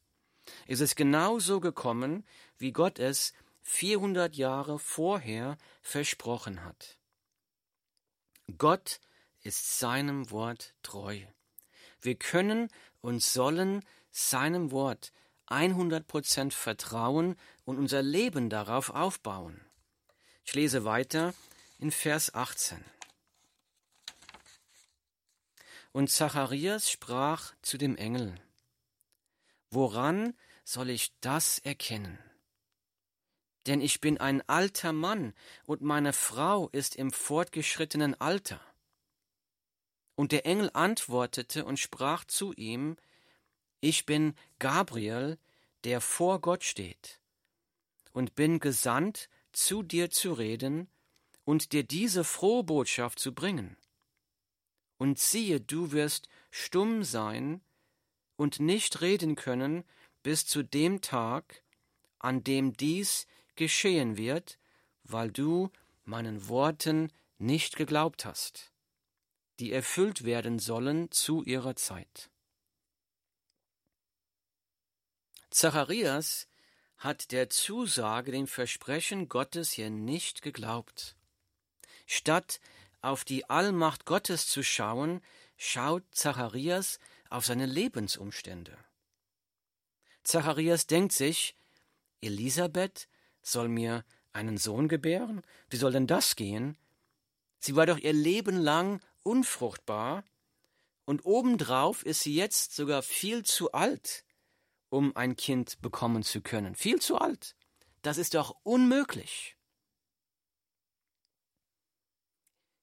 Es 0.67 0.79
ist 0.79 0.95
genau 0.95 1.39
so 1.39 1.59
gekommen, 1.59 2.25
wie 2.57 2.71
Gott 2.71 2.97
es 2.97 3.33
400 3.61 4.35
Jahre 4.35 4.79
vorher 4.79 5.57
versprochen 5.81 6.63
hat. 6.63 6.97
Gott 8.57 9.01
ist 9.43 9.79
seinem 9.79 10.31
Wort 10.31 10.73
treu. 10.81 11.19
Wir 12.01 12.15
können 12.15 12.69
und 13.01 13.21
sollen 13.21 13.83
seinem 14.11 14.71
Wort 14.71 15.11
100% 15.47 16.51
vertrauen 16.51 17.35
und 17.65 17.77
unser 17.77 18.01
Leben 18.01 18.49
darauf 18.49 18.89
aufbauen. 18.91 19.68
Ich 20.49 20.55
lese 20.55 20.83
weiter 20.83 21.35
in 21.77 21.91
Vers 21.91 22.33
18. 22.33 22.83
Und 25.91 26.09
Zacharias 26.09 26.89
sprach 26.89 27.53
zu 27.61 27.77
dem 27.77 27.95
Engel, 27.95 28.33
Woran 29.69 30.33
soll 30.63 30.89
ich 30.89 31.13
das 31.21 31.59
erkennen? 31.59 32.17
Denn 33.67 33.79
ich 33.79 34.01
bin 34.01 34.17
ein 34.17 34.41
alter 34.49 34.91
Mann 34.91 35.35
und 35.67 35.81
meine 35.81 36.13
Frau 36.13 36.69
ist 36.69 36.95
im 36.95 37.11
fortgeschrittenen 37.11 38.19
Alter. 38.19 38.59
Und 40.15 40.31
der 40.31 40.47
Engel 40.47 40.71
antwortete 40.73 41.63
und 41.63 41.77
sprach 41.77 42.25
zu 42.25 42.53
ihm, 42.53 42.97
Ich 43.81 44.07
bin 44.07 44.33
Gabriel, 44.57 45.37
der 45.83 46.01
vor 46.01 46.41
Gott 46.41 46.63
steht, 46.63 47.19
und 48.13 48.33
bin 48.33 48.59
gesandt, 48.59 49.29
zu 49.51 49.83
dir 49.83 50.09
zu 50.09 50.33
reden 50.33 50.89
und 51.43 51.71
dir 51.71 51.83
diese 51.83 52.23
frohe 52.23 52.63
Botschaft 52.63 53.19
zu 53.19 53.33
bringen. 53.33 53.77
Und 54.97 55.19
siehe, 55.19 55.61
du 55.61 55.91
wirst 55.91 56.27
stumm 56.51 57.03
sein 57.03 57.61
und 58.35 58.59
nicht 58.59 59.01
reden 59.01 59.35
können 59.35 59.83
bis 60.23 60.45
zu 60.45 60.63
dem 60.63 61.01
Tag, 61.01 61.63
an 62.19 62.43
dem 62.43 62.73
dies 62.73 63.25
geschehen 63.55 64.17
wird, 64.17 64.59
weil 65.03 65.31
du 65.31 65.71
meinen 66.03 66.47
Worten 66.49 67.11
nicht 67.37 67.77
geglaubt 67.77 68.25
hast, 68.25 68.73
die 69.59 69.71
erfüllt 69.71 70.23
werden 70.23 70.59
sollen 70.59 71.11
zu 71.11 71.43
ihrer 71.43 71.75
Zeit. 71.75 72.29
Zacharias 75.49 76.48
hat 76.99 77.31
der 77.31 77.49
Zusage, 77.49 78.31
dem 78.31 78.45
Versprechen 78.45 79.29
Gottes 79.29 79.71
hier 79.71 79.89
nicht 79.89 80.41
geglaubt. 80.41 81.15
Statt 82.05 82.59
auf 83.01 83.23
die 83.23 83.49
Allmacht 83.49 84.05
Gottes 84.05 84.47
zu 84.47 84.63
schauen, 84.63 85.21
schaut 85.57 86.03
Zacharias 86.11 86.99
auf 87.29 87.45
seine 87.45 87.65
Lebensumstände. 87.65 88.77
Zacharias 90.23 90.87
denkt 90.87 91.13
sich, 91.13 91.55
Elisabeth 92.21 93.07
soll 93.41 93.69
mir 93.69 94.03
einen 94.33 94.57
Sohn 94.57 94.89
gebären? 94.89 95.41
Wie 95.69 95.77
soll 95.77 95.93
denn 95.93 96.07
das 96.07 96.35
gehen? 96.35 96.77
Sie 97.59 97.77
war 97.77 97.85
doch 97.85 97.97
ihr 97.97 98.13
Leben 98.13 98.57
lang 98.57 99.01
unfruchtbar, 99.23 100.23
und 101.05 101.25
obendrauf 101.25 102.05
ist 102.05 102.21
sie 102.21 102.35
jetzt 102.35 102.75
sogar 102.75 103.01
viel 103.01 103.43
zu 103.43 103.71
alt 103.71 104.25
um 104.89 105.15
ein 105.15 105.35
Kind 105.35 105.81
bekommen 105.81 106.23
zu 106.23 106.41
können. 106.41 106.75
Viel 106.75 106.99
zu 107.01 107.17
alt. 107.17 107.55
Das 108.01 108.17
ist 108.17 108.33
doch 108.33 108.55
unmöglich. 108.63 109.55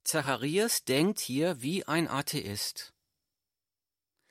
Zacharias 0.05 0.85
denkt 0.85 1.19
hier 1.19 1.61
wie 1.63 1.85
ein 1.85 2.09
Atheist. 2.09 2.93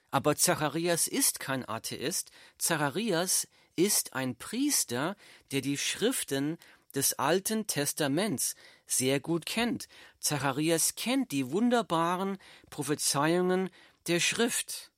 Aber 0.10 0.38
Zacharias 0.38 1.08
ist 1.08 1.41
kein 1.41 1.67
Atheist. 1.67 2.32
Zacharias 2.58 3.48
ist 3.75 4.13
ein 4.13 4.38
Priester, 4.38 5.17
der 5.51 5.60
die 5.60 5.77
Schriften 5.77 6.58
des 6.94 7.13
Alten 7.20 7.67
Testaments 7.67 8.55
sehr 8.88 9.20
gut 9.20 9.46
kennt. 9.46 9.89
Zacharias 10.20 10.96
kennt 10.96 11.32
die 11.32 11.51
wunderbaren 11.51 12.38
Prophezeiungen 12.70 13.70
der 14.08 14.22
Schrift. 14.22 14.91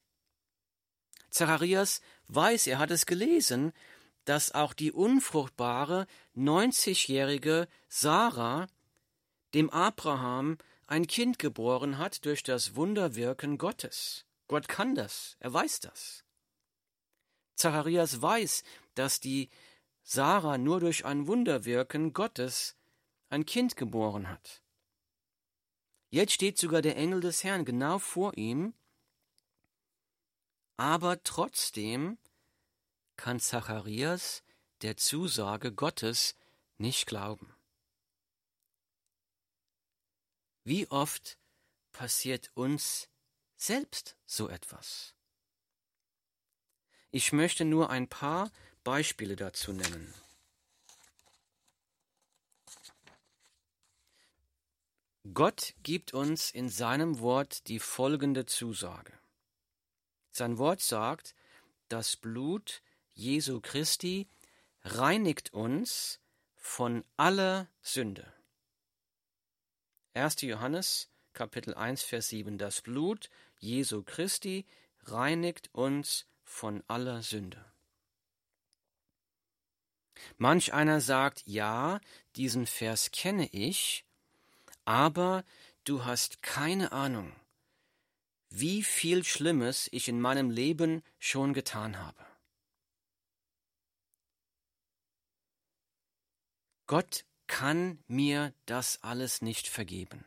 Zacharias 1.32 2.02
weiß, 2.28 2.68
er 2.68 2.80
hat 2.80 2.92
es 2.92 3.06
gelesen, 3.06 3.74
dass 4.26 4.54
auch 4.54 4.74
die 4.74 4.92
unfruchtbare 4.92 6.08
90-jährige 6.36 7.68
Sarah 7.88 8.68
dem 9.54 9.70
Abraham 9.70 10.58
ein 10.86 11.08
Kind 11.08 11.40
geboren 11.40 11.98
hat 11.98 12.26
durch 12.26 12.44
das 12.44 12.76
Wunderwirken 12.76 13.58
Gottes. 13.58 14.26
Gott 14.48 14.68
kann 14.68 14.96
das, 14.96 15.38
er 15.40 15.54
weiß 15.54 15.80
das. 15.82 16.24
Zacharias 17.56 18.22
weiß, 18.22 18.64
dass 18.96 19.20
die 19.20 19.50
Sarah 20.04 20.58
nur 20.58 20.80
durch 20.80 21.06
ein 21.06 21.28
Wunderwirken 21.28 22.14
Gottes 22.14 22.76
ein 23.30 23.46
Kind 23.46 23.76
geboren 23.76 24.30
hat. 24.30 24.62
Jetzt 26.10 26.34
steht 26.34 26.58
sogar 26.58 26.82
der 26.82 26.96
Engel 26.96 27.20
des 27.20 27.44
Herrn 27.44 27.66
genau 27.66 28.00
vor 28.00 28.38
ihm 28.38 28.74
aber 30.78 31.22
trotzdem 31.24 32.18
kann 33.16 33.40
Zacharias 33.40 34.44
der 34.84 34.96
Zusage 34.96 35.74
Gottes 35.74 36.36
nicht 36.78 37.08
glauben. 37.08 37.54
Wie 40.64 40.88
oft 40.90 41.38
passiert 41.92 42.52
uns 42.54 43.10
selbst 43.56 44.16
so 44.26 44.50
etwas? 44.50 45.16
Ich 47.10 47.32
möchte 47.32 47.66
nur 47.66 47.90
ein 47.90 48.08
paar 48.08 48.52
Beispiele 48.84 49.36
dazu 49.36 49.74
nennen. 49.74 50.14
Gott 55.34 55.74
gibt 55.84 56.14
uns 56.14 56.52
in 56.52 56.70
seinem 56.70 57.20
Wort 57.20 57.68
die 57.68 57.80
folgende 57.80 58.46
Zusage. 58.46 59.14
Sein 60.38 60.60
Wort 60.60 60.82
sagt, 60.82 61.34
das 61.90 62.16
Blut 62.16 62.84
Jesu 63.16 63.60
Christi 63.60 64.28
reinigt 64.84 65.52
uns 65.52 66.20
von 66.56 67.04
aller 67.18 67.68
Sünde. 67.82 68.32
1. 70.14 70.42
Johannes 70.42 71.10
Kapitel 71.34 71.74
1 71.74 72.04
Vers 72.04 72.30
7 72.30 72.60
Das 72.60 72.82
Blut 72.82 73.32
Jesu 73.58 74.04
Christi 74.04 74.68
reinigt 75.06 75.72
uns 75.74 76.28
von 76.44 76.84
aller 76.88 77.24
Sünde. 77.24 77.66
Manch 80.38 80.72
einer 80.72 81.02
sagt, 81.02 81.42
ja, 81.48 82.00
diesen 82.36 82.68
Vers 82.68 83.10
kenne 83.10 83.48
ich, 83.52 84.06
aber 84.86 85.44
du 85.84 86.06
hast 86.06 86.44
keine 86.44 86.92
Ahnung, 86.92 87.34
wie 88.50 88.84
viel 88.84 89.24
Schlimmes 89.24 89.90
ich 89.92 90.08
in 90.08 90.22
meinem 90.22 90.50
Leben 90.50 91.04
schon 91.20 91.54
getan 91.54 92.00
habe. 92.00 92.26
Gott 96.86 97.26
kann 97.48 98.00
mir 98.08 98.54
das 98.66 99.04
alles 99.04 99.42
nicht 99.42 99.68
vergeben. 99.68 100.26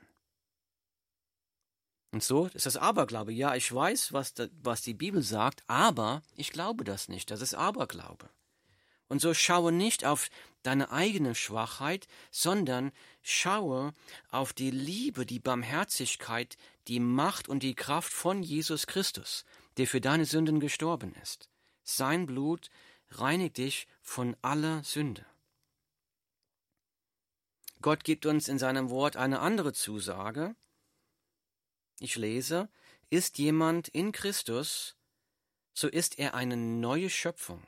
Und 2.12 2.25
so 2.25 2.47
ist 2.47 2.67
das 2.67 2.77
Aberglaube. 2.77 3.33
Ja, 3.33 3.55
ich 3.55 3.73
weiß, 3.73 4.12
was, 4.12 4.35
da, 4.35 4.49
was 4.62 4.83
die 4.83 4.95
Bibel 4.95 5.23
sagt, 5.23 5.62
aber 5.69 6.23
ich 6.35 6.50
glaube 6.50 6.85
das 6.85 7.09
nicht. 7.09 7.31
Das 7.31 7.41
ist 7.41 7.55
Aberglaube. 7.55 8.29
Und 9.07 9.21
so 9.21 9.33
schaue 9.33 9.73
nicht 9.73 10.05
auf 10.05 10.29
deine 10.62 10.91
eigene 10.91 11.35
Schwachheit, 11.35 12.07
sondern 12.31 12.93
schaue 13.23 13.93
auf 14.31 14.53
die 14.53 14.71
Liebe, 14.71 15.25
die 15.25 15.41
Barmherzigkeit, 15.41 16.57
die 16.89 17.01
Macht 17.01 17.49
und 17.49 17.63
die 17.63 17.75
Kraft 17.75 18.13
von 18.13 18.43
Jesus 18.43 18.87
Christus, 18.87 19.45
der 19.77 19.87
für 19.87 20.01
deine 20.01 20.25
Sünden 20.25 20.61
gestorben 20.61 21.15
ist. 21.23 21.49
Sein 21.83 22.27
Blut 22.27 22.71
reinigt 23.11 23.59
dich 23.59 23.87
von 24.03 24.37
aller 24.43 24.83
Sünde. 24.85 25.27
Gott 27.83 28.05
gibt 28.05 28.27
uns 28.27 28.49
in 28.49 28.59
seinem 28.59 28.91
Wort 28.91 29.17
eine 29.17 29.41
andere 29.41 29.73
Zusage. 29.73 30.55
Ich 31.99 32.17
lese, 32.17 32.69
ist 33.09 33.39
jemand 33.39 33.89
in 33.89 34.13
Christus, 34.13 34.97
so 35.73 35.89
ist 35.89 36.19
er 36.19 36.35
eine 36.35 36.57
neue 36.57 37.11
Schöpfung. 37.11 37.67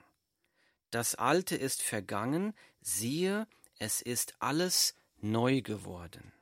Das 0.91 1.15
Alte 1.15 1.57
ist 1.57 1.83
vergangen, 1.83 2.55
siehe, 2.81 3.47
es 3.79 4.03
ist 4.03 4.35
alles 4.39 4.95
neu 5.21 5.63
geworden. 5.63 6.33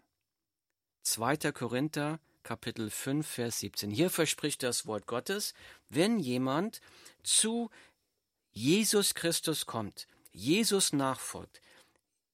2. 1.03 1.53
Korinther 1.53 2.19
Kapitel 2.43 2.91
5 2.91 3.27
Vers 3.27 3.61
17. 3.61 3.91
Hier 3.91 4.11
verspricht 4.11 4.63
das 4.63 4.87
Wort 4.87 5.07
Gottes, 5.07 5.55
wenn 5.89 6.19
jemand 6.19 6.81
zu 7.23 7.71
Jesus 8.53 9.15
Christus 9.15 9.67
kommt, 9.67 10.07
Jesus 10.33 10.93
nachfolgt, 10.93 11.61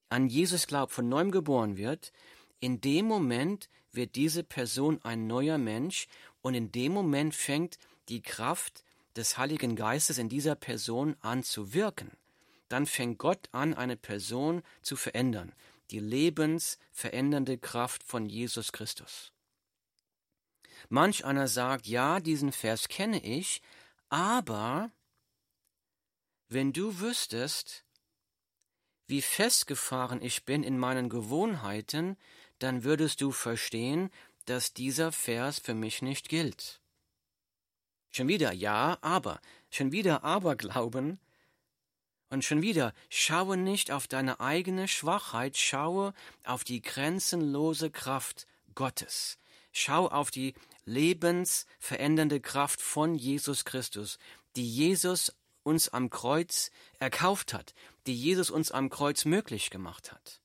an 0.08 0.28
Jesus 0.28 0.66
glaubt, 0.66 0.92
von 0.92 1.08
neuem 1.08 1.30
geboren 1.30 1.76
wird, 1.76 2.12
in 2.60 2.80
dem 2.80 3.06
Moment 3.06 3.68
wird 3.92 4.14
diese 4.14 4.42
Person 4.44 5.00
ein 5.02 5.26
neuer 5.26 5.58
Mensch 5.58 6.08
und 6.40 6.54
in 6.54 6.72
dem 6.72 6.92
Moment 6.92 7.34
fängt 7.34 7.78
die 8.08 8.22
Kraft 8.22 8.84
des 9.16 9.36
Heiligen 9.36 9.76
Geistes 9.76 10.18
in 10.18 10.28
dieser 10.28 10.54
Person 10.54 11.16
an 11.20 11.42
zu 11.42 11.75
wirken. 11.75 12.12
Dann 12.68 12.86
fängt 12.86 13.18
Gott 13.18 13.48
an, 13.52 13.75
eine 13.75 13.96
Person 13.96 14.62
zu 14.82 14.96
verändern, 14.96 15.52
die 15.90 16.00
lebensverändernde 16.00 17.58
Kraft 17.58 18.02
von 18.02 18.26
Jesus 18.26 18.72
Christus. 18.72 19.32
Manch 20.88 21.25
einer 21.25 21.49
sagt, 21.49 21.87
ja, 21.87 22.21
diesen 22.21 22.52
Vers 22.52 22.88
kenne 22.88 23.23
ich, 23.23 23.62
aber 24.09 24.90
wenn 26.49 26.73
du 26.73 27.00
wüsstest, 27.00 27.85
wie 29.06 29.23
festgefahren 29.23 30.23
ich 30.23 30.45
bin 30.45 30.62
in 30.62 30.78
meinen 30.78 31.09
Gewohnheiten, 31.09 32.16
dann 32.59 32.85
würdest 32.85 33.21
du 33.21 33.33
verstehen, 33.33 34.11
dass 34.45 34.73
dieser 34.73 35.12
Vers 35.12 35.59
für 35.59 35.75
mich 35.75 36.02
nicht 36.02 36.28
gilt. 36.28 36.80
Schon 38.11 38.28
wieder 38.28 38.52
ja, 38.52 38.99
aber, 39.02 39.40
schon 39.71 39.92
wieder 39.92 40.25
aber 40.25 40.56
glauben, 40.56 41.21
und 42.28 42.45
schon 42.45 42.62
wieder, 42.62 42.92
schaue 43.09 43.56
nicht 43.56 43.90
auf 43.92 44.09
deine 44.09 44.40
eigene 44.40 44.88
Schwachheit, 44.88 45.56
schaue 45.56 46.12
auf 46.45 46.64
die 46.64 46.83
grenzenlose 46.83 47.90
Kraft 47.90 48.47
Gottes. 48.75 49.38
Schau 49.78 50.09
auf 50.09 50.30
die 50.30 50.54
lebensverändernde 50.87 52.40
Kraft 52.40 52.80
von 52.80 53.14
Jesus 53.14 53.66
Christus, 53.66 54.18
die 54.56 54.66
Jesus 54.66 55.37
uns 55.64 55.90
am 55.90 56.09
Kreuz 56.09 56.71
erkauft 56.99 57.52
hat, 57.52 57.75
die 58.06 58.14
Jesus 58.14 58.50
uns 58.50 58.71
am 58.71 58.88
Kreuz 58.88 59.26
möglich 59.26 59.68
gemacht 59.68 60.12
hat. 60.12 60.40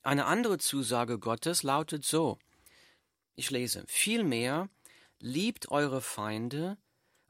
Eine 0.00 0.24
andere 0.24 0.56
Zusage 0.56 1.18
Gottes 1.18 1.62
lautet 1.62 2.06
so, 2.06 2.38
ich 3.34 3.50
lese, 3.50 3.84
vielmehr 3.86 4.70
liebt 5.18 5.70
eure 5.70 6.00
Feinde 6.00 6.78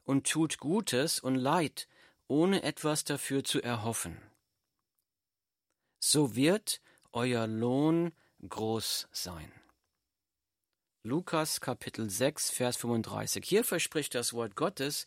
und 0.05 0.25
tut 0.25 0.57
Gutes 0.57 1.19
und 1.19 1.35
Leid, 1.35 1.89
ohne 2.29 2.63
etwas 2.63 3.03
dafür 3.03 3.43
zu 3.43 3.61
erhoffen. 3.61 4.21
So 5.99 6.33
wird 6.37 6.79
euer 7.11 7.45
Lohn 7.45 8.13
groß 8.47 9.09
sein. 9.11 9.51
Lukas 11.05 11.59
Kapitel 11.59 12.09
6, 12.09 12.51
Vers 12.51 12.77
35. 12.77 13.43
Hier 13.43 13.65
verspricht 13.65 14.15
das 14.15 14.31
Wort 14.31 14.55
Gottes, 14.55 15.05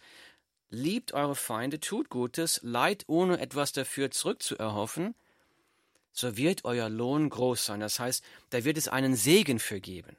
Liebt 0.69 1.15
eure 1.15 1.35
Feinde, 1.35 1.81
tut 1.81 2.11
Gutes, 2.11 2.61
leid 2.63 3.05
ohne 3.07 3.41
etwas 3.41 3.73
dafür 3.73 4.11
zurückzuerhoffen, 4.11 5.15
so 6.13 6.37
wird 6.37 6.67
euer 6.67 6.91
Lohn 6.91 7.31
groß 7.31 7.65
sein. 7.65 7.81
Das 7.81 7.99
heißt, 7.99 8.23
da 8.51 8.65
wird 8.65 8.77
es 8.77 8.89
einen 8.89 9.17
Segen 9.17 9.59
für 9.59 9.81
geben. 9.81 10.17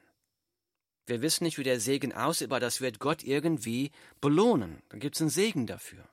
Wir 1.06 1.22
wissen 1.22 1.44
nicht, 1.44 1.58
wie 1.58 1.64
der 1.64 1.78
Segen 1.78 2.12
aussieht, 2.12 2.48
aber 2.48 2.58
das 2.58 2.80
wird 2.80 2.98
Gott 2.98 3.22
irgendwie 3.22 3.92
belohnen. 4.20 4.82
Da 4.88 4.98
gibt 4.98 5.14
es 5.14 5.20
einen 5.20 5.30
Segen 5.30 5.68
dafür. 5.68 6.08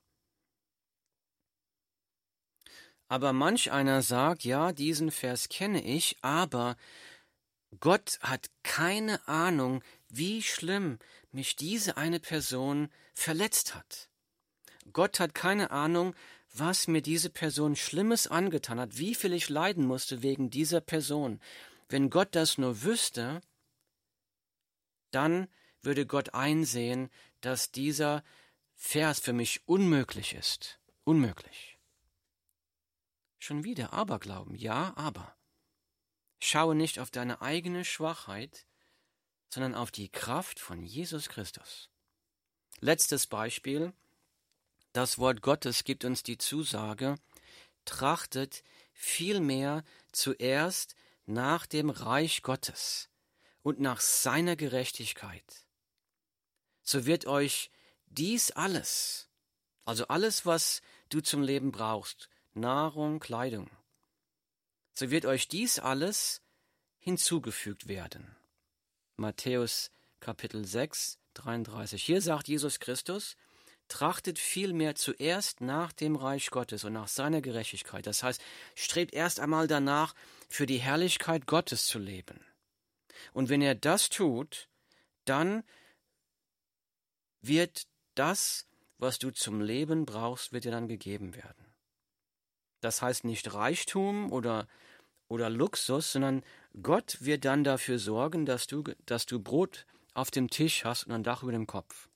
Aber 3.08 3.34
manch 3.34 3.71
einer 3.71 4.04
sagt, 4.04 4.43
ja, 4.43 4.73
diesen 4.73 5.10
Vers 5.10 5.49
kenne 5.49 5.84
ich, 5.84 6.17
aber 6.21 6.75
Gott 7.80 8.20
hat 8.22 8.50
keine 8.64 9.28
Ahnung, 9.28 9.84
wie 10.10 10.42
schlimm 10.42 11.00
mich 11.32 11.56
diese 11.56 11.98
eine 11.98 12.20
Person 12.20 12.90
verletzt 13.14 13.76
hat. 13.76 14.10
Gott 14.94 15.20
hat 15.20 15.34
keine 15.34 15.72
Ahnung, 15.72 16.16
was 16.54 16.88
mir 16.88 17.02
diese 17.02 17.30
Person 17.30 17.76
Schlimmes 17.76 18.28
angetan 18.28 18.80
hat, 18.80 18.98
wie 18.98 19.16
viel 19.16 19.34
ich 19.34 19.50
leiden 19.50 19.86
musste 19.86 20.22
wegen 20.24 20.50
dieser 20.50 20.80
Person. 20.80 21.42
Wenn 21.90 22.10
Gott 22.10 22.30
das 22.36 22.58
nur 22.58 22.84
wüsste, 22.84 23.42
dann 25.12 25.48
würde 25.82 26.06
Gott 26.06 26.34
einsehen, 26.34 27.10
dass 27.42 27.72
dieser 27.72 28.24
Vers 28.74 29.20
für 29.20 29.34
mich 29.34 29.68
unmöglich 29.68 30.34
ist. 30.34 30.80
Unmöglich. 31.04 31.78
Schon 33.38 33.64
wieder 33.64 33.94
Aberglauben, 33.94 34.56
ja, 34.56 34.94
aber. 34.96 35.35
Schaue 36.39 36.76
nicht 36.76 37.00
auf 37.00 37.12
deine 37.12 37.41
eigene 37.41 37.86
Schwachheit, 37.86 38.65
sondern 39.50 39.76
auf 39.76 39.91
die 39.91 40.10
Kraft 40.10 40.60
von 40.60 40.84
Jesus 40.84 41.30
Christus. 41.30 41.89
Letztes 42.80 43.28
Beispiel, 43.28 43.93
das 44.91 45.17
Wort 45.17 45.41
Gottes 45.41 45.84
gibt 45.84 46.06
uns 46.06 46.24
die 46.24 46.38
Zusage, 46.38 47.15
trachtet 47.86 48.63
vielmehr 48.93 49.84
zuerst 50.12 50.95
nach 51.26 51.65
dem 51.65 51.89
Reich 51.89 52.43
Gottes 52.43 53.10
und 53.62 53.80
nach 53.80 54.00
seiner 54.00 54.56
Gerechtigkeit. 54.56 55.65
So 56.84 57.06
wird 57.06 57.26
euch 57.26 57.71
dies 58.06 58.52
alles, 58.52 59.30
also 59.86 60.08
alles, 60.08 60.45
was 60.45 60.82
du 61.10 61.21
zum 61.21 61.41
Leben 61.41 61.71
brauchst, 61.71 62.30
Nahrung, 62.54 63.19
Kleidung, 63.19 63.69
so 64.97 65.12
wird 65.12 65.25
euch 65.25 65.47
dies 65.47 65.79
alles 65.79 66.41
hinzugefügt 66.99 67.88
werden. 67.88 68.36
Matthäus 69.17 69.91
Kapitel 70.19 70.65
6, 70.65 71.19
33. 71.36 72.03
Hier 72.03 72.21
sagt 72.21 72.47
Jesus 72.47 72.79
Christus, 72.79 73.36
trachtet 73.88 74.39
vielmehr 74.39 74.95
zuerst 74.95 75.62
nach 75.62 75.91
dem 75.91 76.15
Reich 76.15 76.49
Gottes 76.49 76.84
und 76.84 76.93
nach 76.93 77.08
seiner 77.08 77.41
Gerechtigkeit. 77.41 78.08
Das 78.08 78.23
heißt, 78.23 78.41
strebt 78.73 79.13
erst 79.13 79.39
einmal 79.39 79.67
danach, 79.67 80.15
für 80.49 80.65
die 80.65 80.77
Herrlichkeit 80.77 81.45
Gottes 81.45 81.86
zu 81.86 81.99
leben. 81.99 82.39
Und 83.34 83.49
wenn 83.49 83.62
er 83.62 83.75
das 83.75 84.10
tut, 84.10 84.67
dann 85.25 85.63
wird 87.41 87.88
das, 88.15 88.67
was 88.97 89.19
du 89.19 89.31
zum 89.31 89.62
Leben 89.62 90.05
brauchst, 90.05 90.53
wird 90.53 90.63
dir 90.63 90.71
dann 90.71 90.88
gegeben 90.88 91.36
werden. 91.36 91.73
Das 92.81 93.01
heißt 93.01 93.23
nicht 93.23 93.53
Reichtum 93.53 94.31
oder, 94.31 94.67
oder 95.28 95.50
Luxus, 95.50 96.12
sondern 96.12 96.44
Gott 96.82 97.18
wird 97.22 97.46
dann 97.46 97.64
dafür 97.64 98.00
sorgen, 98.00 98.46
dass 98.46 98.68
du, 98.68 98.84
dass 99.06 99.26
du 99.26 99.40
Brot 99.40 99.86
auf 100.14 100.32
dem 100.32 100.50
Tisch 100.50 100.86
hast 100.86 101.06
und 101.06 101.12
ein 101.12 101.24
Dach 101.24 101.44
über 101.44 101.52
dem 101.52 101.68
Kopf. 101.68 102.10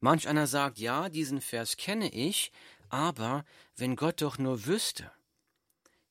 Manch 0.00 0.28
einer 0.28 0.46
sagt, 0.46 0.78
ja, 0.78 1.08
diesen 1.08 1.40
Vers 1.40 1.76
kenne 1.76 2.10
ich, 2.12 2.52
aber 2.88 3.44
wenn 3.76 3.96
Gott 3.96 4.22
doch 4.22 4.38
nur 4.38 4.66
wüsste, 4.66 5.10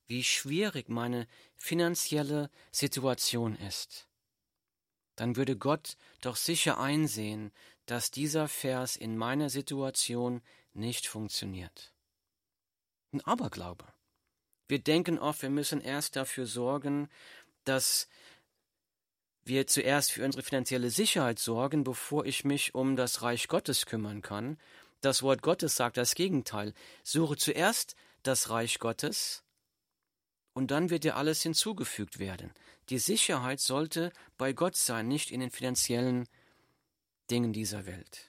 wie 0.07 0.23
schwierig 0.23 0.89
meine 0.89 1.27
finanzielle 1.55 2.49
Situation 2.71 3.55
ist, 3.55 4.07
dann 5.15 5.35
würde 5.35 5.57
Gott 5.57 5.97
doch 6.21 6.35
sicher 6.35 6.79
einsehen, 6.79 7.51
dass 7.85 8.11
dieser 8.11 8.47
Vers 8.47 8.95
in 8.95 9.17
meiner 9.17 9.49
Situation 9.49 10.41
nicht 10.73 11.07
funktioniert. 11.07 11.93
Ein 13.11 13.21
Aberglaube. 13.21 13.85
Wir 14.67 14.79
denken 14.79 15.17
oft, 15.19 15.41
wir 15.41 15.49
müssen 15.49 15.81
erst 15.81 16.15
dafür 16.15 16.45
sorgen, 16.45 17.09
dass 17.63 18.07
wir 19.43 19.67
zuerst 19.67 20.11
für 20.11 20.25
unsere 20.25 20.43
finanzielle 20.43 20.89
Sicherheit 20.89 21.39
sorgen, 21.39 21.83
bevor 21.83 22.25
ich 22.25 22.43
mich 22.43 22.75
um 22.75 22.95
das 22.95 23.21
Reich 23.21 23.47
Gottes 23.47 23.85
kümmern 23.85 24.21
kann. 24.21 24.57
Das 25.01 25.23
Wort 25.23 25.41
Gottes 25.41 25.75
sagt 25.75 25.97
das 25.97 26.15
Gegenteil. 26.15 26.73
Suche 27.03 27.37
zuerst 27.37 27.95
das 28.23 28.49
Reich 28.49 28.79
Gottes 28.79 29.43
und 30.53 30.71
dann 30.71 30.89
wird 30.89 31.03
dir 31.03 31.15
alles 31.15 31.43
hinzugefügt 31.43 32.19
werden. 32.19 32.51
Die 32.89 32.97
Sicherheit 32.97 33.59
sollte 33.59 34.11
bei 34.37 34.53
Gott 34.53 34.75
sein, 34.75 35.07
nicht 35.07 35.31
in 35.31 35.39
den 35.39 35.51
finanziellen 35.51 36.27
Dingen 37.29 37.53
dieser 37.53 37.85
Welt. 37.85 38.26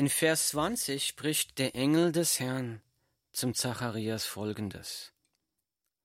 In 0.00 0.08
Vers 0.08 0.48
20 0.48 1.06
spricht 1.06 1.58
der 1.58 1.74
Engel 1.74 2.10
des 2.10 2.40
Herrn 2.40 2.80
zum 3.32 3.52
Zacharias 3.52 4.24
folgendes. 4.24 5.12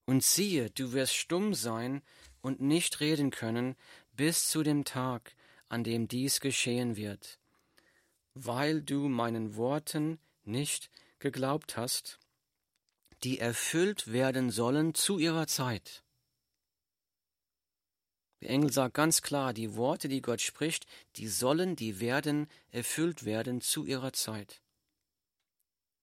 Und 0.04 0.22
siehe, 0.22 0.70
du 0.70 0.92
wirst 0.92 1.16
stumm 1.16 1.54
sein 1.54 2.02
und 2.42 2.60
nicht 2.60 3.00
reden 3.00 3.32
können 3.32 3.78
bis 4.12 4.50
zu 4.50 4.64
dem 4.64 4.84
Tag, 4.84 5.34
an 5.70 5.86
dem 5.86 6.10
dies 6.10 6.42
geschehen 6.42 6.98
wird, 6.98 7.40
weil 8.34 8.82
du 8.82 9.08
meinen 9.08 9.56
Worten 9.56 10.20
nicht 10.44 10.90
geglaubt 11.20 11.78
hast, 11.78 12.20
die 13.24 13.40
erfüllt 13.40 14.12
werden 14.12 14.52
sollen 14.52 14.94
zu 14.94 15.20
ihrer 15.20 15.48
Zeit. 15.48 16.04
Der 18.42 18.50
Engel 18.50 18.72
sagt 18.72 18.94
ganz 18.94 19.22
klar, 19.22 19.54
die 19.54 19.76
Worte, 19.76 20.08
die 20.08 20.22
Gott 20.22 20.42
spricht, 20.42 20.86
die 21.16 21.28
sollen, 21.28 21.76
die 21.76 22.00
werden 22.00 22.48
erfüllt 22.72 23.26
werden 23.26 23.62
zu 23.62 23.86
ihrer 23.86 24.14
Zeit. 24.14 24.62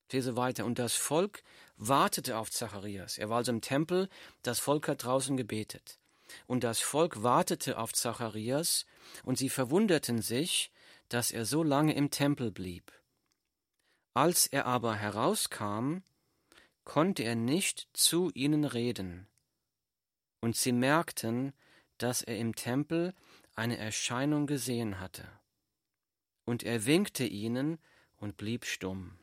Ich 0.09 0.15
lese 0.15 0.37
weiter. 0.37 0.65
Und 0.65 0.79
das 0.79 0.95
Volk 0.95 1.43
wartete 1.77 2.37
auf 2.37 2.51
Zacharias. 2.51 3.19
Er 3.19 3.29
war 3.31 3.39
also 3.39 3.53
im 3.53 3.61
Tempel, 3.61 4.09
das 4.43 4.59
Volk 4.59 4.89
hat 4.89 5.05
draußen 5.05 5.37
gebetet. 5.37 5.99
Und 6.47 6.65
das 6.65 6.81
Volk 6.81 7.23
wartete 7.23 7.79
auf 7.79 7.93
Zacharias, 7.93 8.87
und 9.25 9.39
sie 9.39 9.49
verwunderten 9.49 10.23
sich, 10.23 10.71
dass 11.09 11.31
er 11.31 11.45
so 11.45 11.63
lange 11.63 11.95
im 11.95 12.11
Tempel 12.11 12.51
blieb. 12.51 12.93
Als 14.15 14.47
er 14.47 14.67
aber 14.67 14.95
herauskam, 14.95 15.99
konnte 16.85 17.23
er 17.23 17.35
nicht 17.35 17.89
zu 17.93 18.31
ihnen 18.35 18.65
reden. 18.65 19.29
Und 20.41 20.57
sie 20.57 20.73
merkten, 20.73 21.53
dass 21.99 22.23
er 22.23 22.39
im 22.39 22.55
Tempel 22.55 23.15
eine 23.55 23.77
Erscheinung 23.77 24.47
gesehen 24.47 25.01
hatte. 25.01 25.29
Und 26.45 26.63
er 26.63 26.87
winkte 26.87 27.25
ihnen 27.25 27.79
und 28.17 28.37
blieb 28.37 28.65
stumm. 28.65 29.19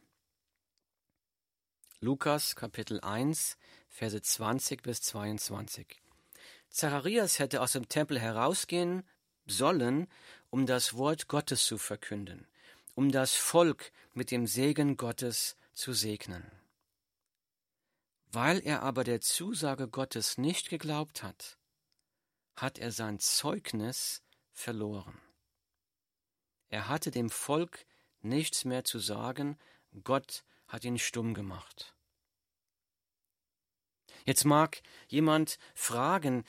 Lukas 2.01 2.55
Kapitel 2.55 3.01
1, 3.01 3.58
Verse 3.89 4.21
20 4.21 4.84
bis 4.84 5.01
22. 5.01 6.01
Zacharias 6.69 7.39
hätte 7.39 7.62
aus 7.62 7.73
dem 7.73 7.89
Tempel 7.89 8.19
herausgehen 8.19 9.03
sollen, 9.45 10.08
um 10.49 10.65
das 10.65 10.93
Wort 10.93 11.27
Gottes 11.27 11.65
zu 11.65 11.77
verkünden, 11.77 12.47
um 12.95 13.12
das 13.12 13.36
Volk 13.36 13.91
mit 14.13 14.32
dem 14.32 14.47
Segen 14.47 14.95
Gottes 14.95 15.58
zu 15.73 15.93
segnen. 15.93 16.49
Weil 18.32 18.60
er 18.60 18.84
aber 18.84 19.03
der 19.03 19.21
Zusage 19.21 19.88
Gottes 19.88 20.38
nicht 20.38 20.69
geglaubt 20.69 21.23
hat, 21.23 21.59
hat 22.62 22.78
er 22.78 22.91
sein 22.91 23.19
Zeugnis 23.19 24.22
verloren. 24.52 25.19
Er 26.69 26.88
hatte 26.88 27.12
dem 27.12 27.30
Volk 27.30 27.86
nichts 28.22 28.65
mehr 28.65 28.84
zu 28.84 29.00
sagen, 29.00 29.58
Gott 30.04 30.43
hat 30.67 30.84
ihn 30.84 31.00
stumm 31.00 31.34
gemacht. 31.34 31.95
Jetzt 34.26 34.45
mag 34.45 34.82
jemand 35.08 35.58
fragen, 35.74 36.43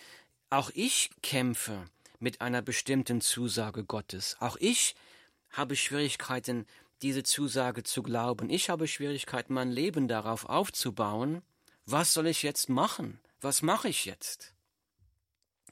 auch 0.50 0.70
ich 0.74 1.10
kämpfe 1.22 1.86
mit 2.18 2.40
einer 2.40 2.60
bestimmten 2.60 3.20
Zusage 3.20 3.84
Gottes. 3.84 4.36
Auch 4.40 4.56
ich 4.58 4.94
habe 5.50 5.76
Schwierigkeiten, 5.76 6.66
diese 7.02 7.22
Zusage 7.22 7.82
zu 7.82 8.02
glauben. 8.02 8.50
Ich 8.50 8.68
habe 8.68 8.86
Schwierigkeiten, 8.86 9.54
mein 9.54 9.70
Leben 9.70 10.08
darauf 10.08 10.44
aufzubauen. 10.44 11.42
Was 11.86 12.12
soll 12.12 12.26
ich 12.26 12.42
jetzt 12.42 12.68
machen? 12.68 13.20
Was 13.40 13.62
mache 13.62 13.88
ich 13.88 14.04
jetzt? 14.04 14.54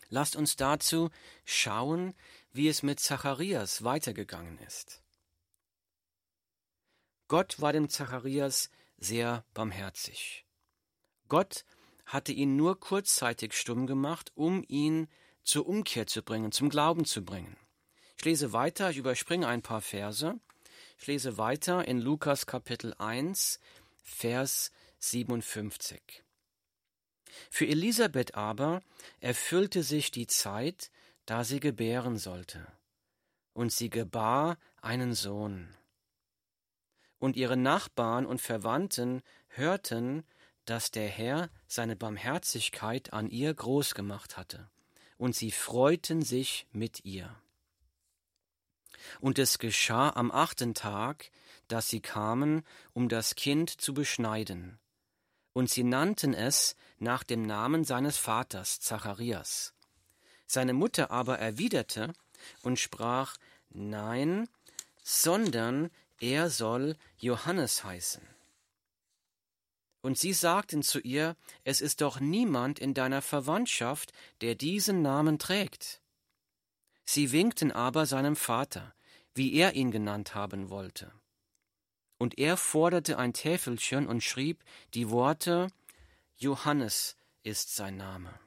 Lasst 0.09 0.37
uns 0.37 0.57
dazu 0.57 1.11
schauen, 1.44 2.14
wie 2.53 2.68
es 2.68 2.83
mit 2.83 3.01
Zacharias 3.01 3.85
weitergegangen 3.85 4.59
ist. 4.59 5.03
Gott 7.29 7.61
war 7.61 7.73
dem 7.73 7.90
Zacharias 7.90 8.71
sehr 8.97 9.44
barmherzig. 9.53 10.47
Gott 11.29 11.66
hatte 12.07 12.33
ihn 12.33 12.57
nur 12.57 12.81
kurzzeitig 12.81 13.53
stumm 13.53 13.87
gemacht, 13.87 14.33
um 14.35 14.64
ihn 14.66 15.09
zur 15.44 15.66
Umkehr 15.66 16.07
zu 16.07 16.23
bringen, 16.23 16.53
zum 16.53 16.71
Glauben 16.71 17.05
zu 17.05 17.23
bringen. 17.23 17.57
Ich 18.16 18.25
lese 18.25 18.53
weiter, 18.53 18.90
ich 18.90 18.97
überspringe 18.97 19.47
ein 19.47 19.62
paar 19.62 19.83
Verse. 19.83 20.40
Ich 20.99 21.07
lese 21.07 21.38
weiter 21.38 21.87
in 21.87 22.01
Lukas 22.01 22.47
Kapitel 22.47 22.94
1, 22.99 23.61
Vers 24.03 24.73
57. 24.99 26.25
Für 27.50 27.66
Elisabeth 27.66 28.34
aber 28.34 28.82
erfüllte 29.20 29.82
sich 29.82 30.10
die 30.10 30.26
Zeit, 30.26 30.90
da 31.26 31.44
sie 31.44 31.60
gebären 31.60 32.18
sollte. 32.18 32.66
Und 33.52 33.72
sie 33.72 33.90
gebar 33.90 34.56
einen 34.80 35.14
Sohn 35.14 35.68
und 37.18 37.36
ihre 37.36 37.56
Nachbarn 37.56 38.26
und 38.26 38.40
Verwandten 38.40 39.22
hörten, 39.48 40.24
dass 40.64 40.90
der 40.90 41.08
Herr 41.08 41.50
seine 41.66 41.96
Barmherzigkeit 41.96 43.12
an 43.12 43.30
ihr 43.30 43.52
groß 43.52 43.94
gemacht 43.94 44.36
hatte, 44.36 44.70
und 45.16 45.34
sie 45.34 45.50
freuten 45.50 46.22
sich 46.22 46.66
mit 46.72 47.04
ihr. 47.04 47.34
Und 49.20 49.38
es 49.38 49.58
geschah 49.58 50.10
am 50.10 50.30
achten 50.30 50.74
Tag, 50.74 51.30
dass 51.66 51.88
sie 51.88 52.00
kamen, 52.00 52.62
um 52.92 53.08
das 53.08 53.34
Kind 53.34 53.70
zu 53.70 53.94
beschneiden. 53.94 54.78
Und 55.59 55.68
sie 55.68 55.83
nannten 55.83 56.35
es 56.35 56.77
nach 57.01 57.25
dem 57.25 57.42
Namen 57.42 57.83
seines 57.83 58.16
Vaters, 58.16 58.79
Zacharias. 58.79 59.75
Seine 60.47 60.73
Mutter 60.73 61.11
aber 61.11 61.40
erwiderte 61.40 62.12
und 62.62 62.79
sprach, 62.79 63.37
Nein, 63.71 64.49
sondern 65.03 65.90
er 66.21 66.49
soll 66.49 66.94
Johannes 67.18 67.83
heißen. 67.83 68.23
Und 70.01 70.16
sie 70.16 70.33
sagten 70.33 70.85
zu 70.85 71.01
ihr, 71.01 71.35
es 71.64 71.81
ist 71.81 72.03
doch 72.03 72.21
niemand 72.21 72.79
in 72.79 72.94
deiner 72.94 73.21
Verwandtschaft, 73.21 74.12
der 74.42 74.55
diesen 74.55 75.03
Namen 75.03 75.40
trägt. 75.40 76.01
Sie 77.05 77.33
winkten 77.33 77.73
aber 77.73 78.07
seinem 78.07 78.37
Vater, 78.37 78.94
wie 79.35 79.55
er 79.55 79.75
ihn 79.75 79.90
genannt 79.90 80.37
haben 80.37 80.71
wollte. 80.71 81.11
Und 82.18 82.38
er 82.38 82.57
forderte 82.57 83.18
ein 83.18 83.33
Täfelchen 83.33 84.07
und 84.07 84.22
schrieb 84.22 84.62
die 84.94 85.09
Worte 85.11 85.68
Johannes 86.37 87.16
ist 87.42 87.74
sein 87.74 87.96
Name. 87.96 88.38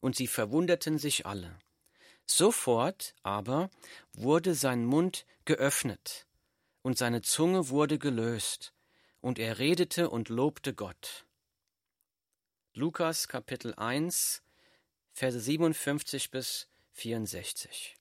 Und 0.00 0.16
sie 0.16 0.26
verwunderten 0.26 0.98
sich 0.98 1.24
alle. 1.24 1.58
Sofort 2.26 3.14
aber 3.22 3.70
wurde 4.12 4.54
sein 4.54 4.84
Mund 4.84 5.26
geöffnet, 5.44 6.26
und 6.82 6.98
seine 6.98 7.22
Zunge 7.22 7.68
wurde 7.68 7.98
gelöst, 7.98 8.72
und 9.20 9.38
er 9.38 9.58
redete 9.58 10.10
und 10.10 10.28
lobte 10.28 10.74
Gott. 10.74 11.26
Lukas 12.74 13.28
Kapitel 13.28 13.74
1, 13.74 14.42
Verse 15.12 15.38
57 15.38 16.30
bis 16.30 16.68
64. 16.92 17.96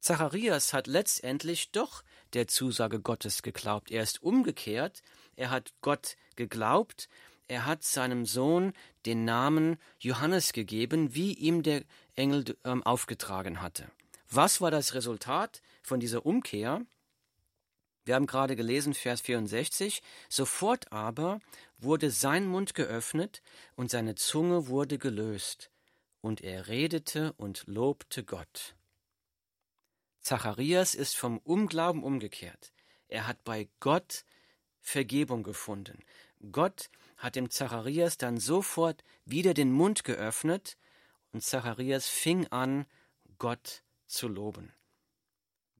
Zacharias 0.00 0.72
hat 0.72 0.86
letztendlich 0.86 1.70
doch 1.72 2.02
der 2.34 2.48
Zusage 2.48 3.00
Gottes 3.00 3.42
geglaubt. 3.42 3.90
Er 3.90 4.02
ist 4.02 4.22
umgekehrt, 4.22 5.02
er 5.36 5.50
hat 5.50 5.72
Gott 5.80 6.16
geglaubt, 6.36 7.08
er 7.48 7.64
hat 7.64 7.82
seinem 7.82 8.26
Sohn 8.26 8.72
den 9.06 9.24
Namen 9.24 9.78
Johannes 9.98 10.52
gegeben, 10.52 11.14
wie 11.14 11.32
ihm 11.32 11.62
der 11.62 11.84
Engel 12.14 12.56
ähm, 12.64 12.82
aufgetragen 12.82 13.62
hatte. 13.62 13.90
Was 14.30 14.60
war 14.60 14.70
das 14.70 14.94
Resultat 14.94 15.62
von 15.82 16.00
dieser 16.00 16.26
Umkehr? 16.26 16.82
Wir 18.04 18.14
haben 18.14 18.26
gerade 18.26 18.56
gelesen, 18.56 18.94
Vers 18.94 19.22
64, 19.22 20.02
sofort 20.28 20.92
aber 20.92 21.40
wurde 21.78 22.10
sein 22.10 22.46
Mund 22.46 22.74
geöffnet 22.74 23.42
und 23.76 23.90
seine 23.90 24.14
Zunge 24.14 24.68
wurde 24.68 24.98
gelöst, 24.98 25.70
und 26.20 26.40
er 26.40 26.68
redete 26.68 27.32
und 27.34 27.64
lobte 27.66 28.24
Gott. 28.24 28.77
Zacharias 30.28 30.94
ist 30.94 31.16
vom 31.16 31.38
Unglauben 31.38 32.02
umgekehrt. 32.02 32.74
Er 33.08 33.26
hat 33.26 33.44
bei 33.44 33.66
Gott 33.80 34.26
Vergebung 34.78 35.42
gefunden. 35.42 36.04
Gott 36.52 36.90
hat 37.16 37.34
dem 37.34 37.48
Zacharias 37.48 38.18
dann 38.18 38.38
sofort 38.38 39.02
wieder 39.24 39.54
den 39.54 39.72
Mund 39.72 40.04
geöffnet 40.04 40.76
und 41.32 41.42
Zacharias 41.42 42.08
fing 42.08 42.46
an, 42.48 42.84
Gott 43.38 43.82
zu 44.06 44.28
loben. 44.28 44.74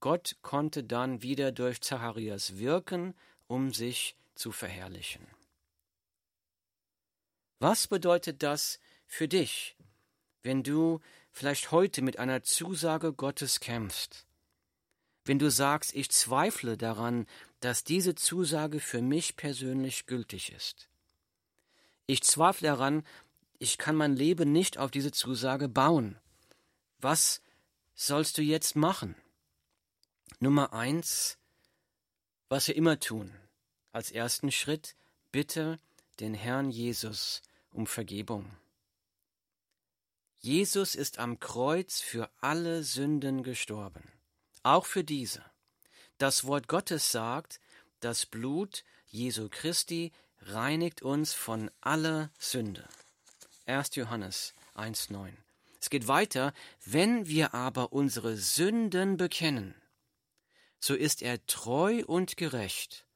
Gott 0.00 0.36
konnte 0.40 0.82
dann 0.82 1.20
wieder 1.20 1.52
durch 1.52 1.82
Zacharias 1.82 2.56
wirken, 2.56 3.14
um 3.48 3.74
sich 3.74 4.16
zu 4.34 4.50
verherrlichen. 4.50 5.26
Was 7.58 7.86
bedeutet 7.86 8.42
das 8.42 8.80
für 9.06 9.28
dich, 9.28 9.76
wenn 10.42 10.62
du 10.62 11.02
vielleicht 11.32 11.70
heute 11.70 12.00
mit 12.00 12.18
einer 12.18 12.42
Zusage 12.42 13.12
Gottes 13.12 13.60
kämpfst? 13.60 14.24
Wenn 15.28 15.38
du 15.38 15.50
sagst, 15.50 15.94
ich 15.94 16.10
zweifle 16.10 16.78
daran, 16.78 17.26
dass 17.60 17.84
diese 17.84 18.14
Zusage 18.14 18.80
für 18.80 19.02
mich 19.02 19.36
persönlich 19.36 20.06
gültig 20.06 20.52
ist. 20.52 20.88
Ich 22.06 22.22
zweifle 22.22 22.68
daran, 22.68 23.04
ich 23.58 23.76
kann 23.76 23.94
mein 23.94 24.16
Leben 24.16 24.52
nicht 24.52 24.78
auf 24.78 24.90
diese 24.90 25.12
Zusage 25.12 25.68
bauen. 25.68 26.16
Was 26.98 27.42
sollst 27.94 28.38
du 28.38 28.42
jetzt 28.42 28.74
machen? 28.74 29.16
Nummer 30.40 30.72
eins, 30.72 31.36
was 32.48 32.66
wir 32.68 32.76
immer 32.76 32.98
tun, 32.98 33.30
als 33.92 34.10
ersten 34.10 34.50
Schritt, 34.50 34.96
bitte 35.30 35.78
den 36.20 36.32
Herrn 36.32 36.70
Jesus 36.70 37.42
um 37.70 37.86
Vergebung. 37.86 38.50
Jesus 40.38 40.94
ist 40.94 41.18
am 41.18 41.38
Kreuz 41.38 42.00
für 42.00 42.30
alle 42.40 42.82
Sünden 42.82 43.42
gestorben, 43.42 44.10
auch 44.64 44.86
für 44.86 45.04
diese. 45.04 45.44
Das 46.18 46.44
Wort 46.44 46.68
Gottes 46.68 47.12
sagt, 47.12 47.60
das 48.00 48.26
Blut 48.26 48.84
Jesu 49.06 49.48
Christi 49.48 50.12
reinigt 50.40 51.02
uns 51.02 51.32
von 51.32 51.70
aller 51.80 52.30
Sünde. 52.38 52.88
1. 53.66 53.94
Johannes 53.96 54.54
1.9. 54.74 55.32
Es 55.80 55.90
geht 55.90 56.08
weiter, 56.08 56.52
wenn 56.84 57.26
wir 57.26 57.54
aber 57.54 57.92
unsere 57.92 58.36
Sünden 58.36 59.16
bekennen, 59.16 59.74
so 60.80 60.94
ist 60.94 61.22
er 61.22 61.44
treu 61.46 62.04
und 62.06 62.36
gerecht, 62.36 63.06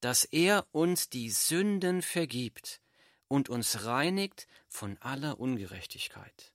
dass 0.00 0.24
er 0.24 0.66
uns 0.72 1.08
die 1.08 1.30
Sünden 1.30 2.02
vergibt 2.02 2.80
und 3.28 3.48
uns 3.48 3.84
reinigt 3.84 4.46
von 4.68 4.96
aller 4.98 5.40
Ungerechtigkeit. 5.40 6.52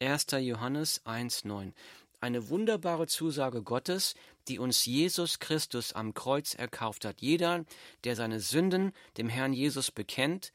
1. 0.00 0.26
Johannes 0.40 1.04
1.9. 1.04 1.72
Eine 2.20 2.50
wunderbare 2.50 3.06
Zusage 3.06 3.62
Gottes, 3.62 4.14
die 4.46 4.58
uns 4.58 4.84
Jesus 4.84 5.38
Christus 5.38 5.94
am 5.94 6.12
Kreuz 6.12 6.54
erkauft 6.54 7.04
hat. 7.04 7.20
Jeder, 7.20 7.64
der 8.04 8.14
seine 8.14 8.40
Sünden 8.40 8.92
dem 9.16 9.28
Herrn 9.28 9.54
Jesus 9.54 9.90
bekennt, 9.90 10.52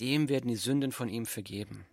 dem 0.00 0.28
werden 0.28 0.48
die 0.48 0.56
Sünden 0.56 0.92
von 0.92 1.08
ihm 1.08 1.24
vergeben. 1.24 1.86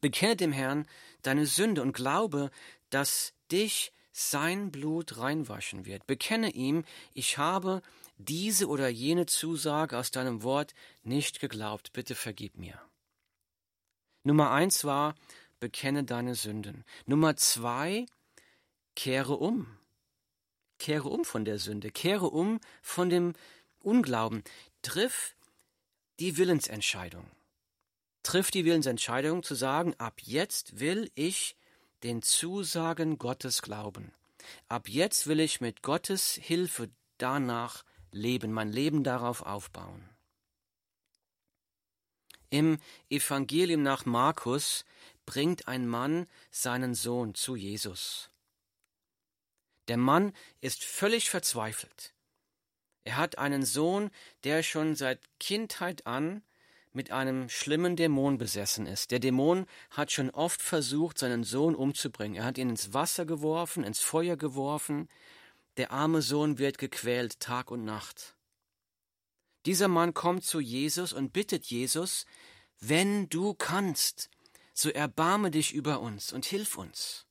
Bekenne 0.00 0.36
dem 0.36 0.52
Herrn 0.52 0.86
deine 1.22 1.46
Sünde 1.46 1.82
und 1.82 1.92
glaube, 1.92 2.50
dass 2.90 3.32
dich 3.50 3.92
sein 4.12 4.70
Blut 4.70 5.18
reinwaschen 5.18 5.86
wird. 5.86 6.06
Bekenne 6.06 6.50
ihm, 6.50 6.84
ich 7.14 7.38
habe 7.38 7.82
diese 8.16 8.66
oder 8.68 8.88
jene 8.88 9.26
Zusage 9.26 9.96
aus 9.96 10.10
deinem 10.10 10.42
Wort 10.42 10.74
nicht 11.02 11.40
geglaubt. 11.40 11.92
Bitte 11.92 12.14
vergib 12.14 12.56
mir. 12.56 12.80
Nummer 14.24 14.50
eins 14.50 14.84
war, 14.84 15.14
bekenne 15.60 16.04
deine 16.04 16.34
Sünden. 16.34 16.84
Nummer 17.06 17.36
zwei, 17.36 18.06
kehre 18.94 19.36
um. 19.36 19.66
Kehre 20.78 21.08
um 21.08 21.24
von 21.24 21.44
der 21.44 21.58
Sünde. 21.58 21.90
Kehre 21.90 22.26
um 22.26 22.60
von 22.82 23.10
dem 23.10 23.34
Unglauben. 23.80 24.44
Triff 24.82 25.34
die 26.20 26.36
Willensentscheidung. 26.36 27.30
Triff 28.22 28.50
die 28.50 28.64
Willensentscheidung 28.64 29.42
zu 29.42 29.54
sagen, 29.54 29.94
ab 29.98 30.20
jetzt 30.22 30.80
will 30.80 31.10
ich 31.14 31.56
den 32.02 32.22
Zusagen 32.22 33.18
Gottes 33.18 33.62
glauben. 33.62 34.12
Ab 34.68 34.88
jetzt 34.88 35.26
will 35.26 35.40
ich 35.40 35.60
mit 35.60 35.82
Gottes 35.82 36.34
Hilfe 36.34 36.90
danach 37.18 37.84
leben, 38.12 38.52
mein 38.52 38.70
Leben 38.70 39.04
darauf 39.04 39.42
aufbauen. 39.42 40.08
Im 42.50 42.78
Evangelium 43.10 43.82
nach 43.82 44.06
Markus 44.06 44.84
bringt 45.28 45.68
ein 45.68 45.86
Mann 45.86 46.26
seinen 46.50 46.94
Sohn 46.94 47.34
zu 47.34 47.54
Jesus. 47.54 48.30
Der 49.88 49.98
Mann 49.98 50.32
ist 50.62 50.82
völlig 50.82 51.28
verzweifelt. 51.28 52.14
Er 53.04 53.18
hat 53.18 53.36
einen 53.36 53.62
Sohn, 53.62 54.10
der 54.44 54.62
schon 54.62 54.96
seit 54.96 55.20
Kindheit 55.38 56.06
an 56.06 56.42
mit 56.94 57.10
einem 57.10 57.50
schlimmen 57.50 57.94
Dämon 57.94 58.38
besessen 58.38 58.86
ist. 58.86 59.10
Der 59.10 59.18
Dämon 59.18 59.66
hat 59.90 60.12
schon 60.12 60.30
oft 60.30 60.62
versucht, 60.62 61.18
seinen 61.18 61.44
Sohn 61.44 61.74
umzubringen. 61.74 62.36
Er 62.36 62.44
hat 62.46 62.56
ihn 62.56 62.70
ins 62.70 62.94
Wasser 62.94 63.26
geworfen, 63.26 63.84
ins 63.84 64.00
Feuer 64.00 64.38
geworfen. 64.38 65.10
Der 65.76 65.92
arme 65.92 66.22
Sohn 66.22 66.56
wird 66.58 66.78
gequält 66.78 67.38
Tag 67.38 67.70
und 67.70 67.84
Nacht. 67.84 68.34
Dieser 69.66 69.88
Mann 69.88 70.14
kommt 70.14 70.44
zu 70.44 70.58
Jesus 70.58 71.12
und 71.12 71.34
bittet 71.34 71.66
Jesus, 71.66 72.24
wenn 72.80 73.28
du 73.28 73.52
kannst, 73.52 74.30
so 74.78 74.90
erbarme 74.90 75.50
dich 75.50 75.74
über 75.74 75.98
uns 75.98 76.32
und 76.32 76.44
hilf 76.44 76.78
uns. 76.78 77.26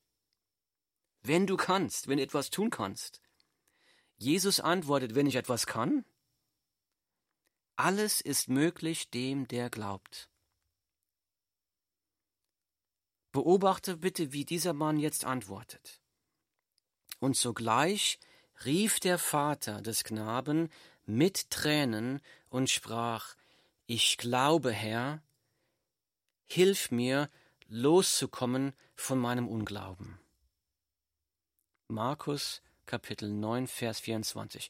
Wenn 1.21 1.47
du 1.47 1.55
kannst, 1.55 2.09
wenn 2.09 2.17
du 2.17 2.23
etwas 2.23 2.49
tun 2.49 2.69
kannst. 2.69 3.21
Jesus 4.17 4.59
antwortet, 4.59 5.15
wenn 5.15 5.27
ich 5.27 5.35
etwas 5.35 5.65
kann, 5.65 6.03
alles 7.77 8.19
ist 8.19 8.49
möglich 8.49 9.11
dem, 9.11 9.47
der 9.47 9.69
glaubt. 9.69 10.29
Beobachte 13.31 13.95
bitte, 13.95 14.33
wie 14.33 14.43
dieser 14.43 14.73
Mann 14.73 14.97
jetzt 14.97 15.23
antwortet. 15.23 16.01
Und 17.19 17.37
sogleich 17.37 18.19
rief 18.65 18.99
der 18.99 19.17
Vater 19.17 19.81
des 19.81 20.03
Knaben 20.03 20.69
mit 21.05 21.49
Tränen 21.49 22.19
und 22.49 22.69
sprach, 22.69 23.35
Ich 23.85 24.17
glaube, 24.17 24.73
Herr, 24.73 25.23
hilf 26.47 26.91
mir, 26.91 27.29
loszukommen 27.69 28.73
von 28.95 29.19
meinem 29.19 29.47
Unglauben. 29.47 30.19
Markus 31.87 32.61
Kapitel 32.85 33.29
9, 33.29 33.67
Vers 33.67 33.99
24. 33.99 34.69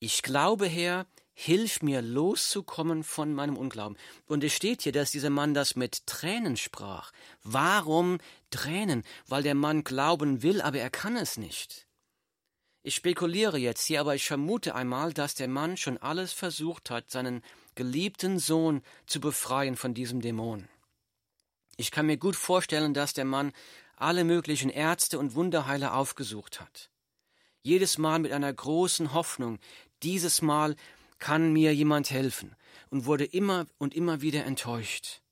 Ich 0.00 0.22
glaube, 0.22 0.66
Herr, 0.66 1.06
hilf 1.34 1.82
mir 1.82 2.02
loszukommen 2.02 3.04
von 3.04 3.32
meinem 3.32 3.56
Unglauben. 3.56 3.96
Und 4.26 4.44
es 4.44 4.52
steht 4.52 4.82
hier, 4.82 4.92
dass 4.92 5.12
dieser 5.12 5.30
Mann 5.30 5.54
das 5.54 5.76
mit 5.76 6.06
Tränen 6.06 6.56
sprach. 6.56 7.12
Warum 7.42 8.18
Tränen? 8.50 9.04
Weil 9.26 9.42
der 9.42 9.54
Mann 9.54 9.84
glauben 9.84 10.42
will, 10.42 10.60
aber 10.60 10.78
er 10.78 10.90
kann 10.90 11.16
es 11.16 11.36
nicht. 11.36 11.86
Ich 12.82 12.96
spekuliere 12.96 13.58
jetzt 13.58 13.84
hier, 13.84 14.00
aber 14.00 14.16
ich 14.16 14.26
vermute 14.26 14.74
einmal, 14.74 15.12
dass 15.12 15.36
der 15.36 15.48
Mann 15.48 15.76
schon 15.76 15.98
alles 15.98 16.32
versucht 16.32 16.90
hat, 16.90 17.10
seinen 17.10 17.42
geliebten 17.76 18.40
Sohn 18.40 18.82
zu 19.06 19.20
befreien 19.20 19.76
von 19.76 19.94
diesem 19.94 20.20
Dämon. 20.20 20.68
Ich 21.82 21.90
kann 21.90 22.06
mir 22.06 22.16
gut 22.16 22.36
vorstellen, 22.36 22.94
dass 22.94 23.12
der 23.12 23.24
Mann 23.24 23.52
alle 23.96 24.22
möglichen 24.22 24.70
Ärzte 24.70 25.18
und 25.18 25.34
Wunderheiler 25.34 25.96
aufgesucht 25.96 26.60
hat. 26.60 26.90
Jedes 27.62 27.98
Mal 27.98 28.20
mit 28.20 28.30
einer 28.30 28.52
großen 28.52 29.12
Hoffnung, 29.12 29.58
dieses 30.04 30.42
Mal 30.42 30.76
kann 31.18 31.52
mir 31.52 31.74
jemand 31.74 32.10
helfen, 32.10 32.54
und 32.90 33.04
wurde 33.06 33.24
immer 33.24 33.66
und 33.78 33.96
immer 33.96 34.20
wieder 34.20 34.44
enttäuscht. 34.44 35.22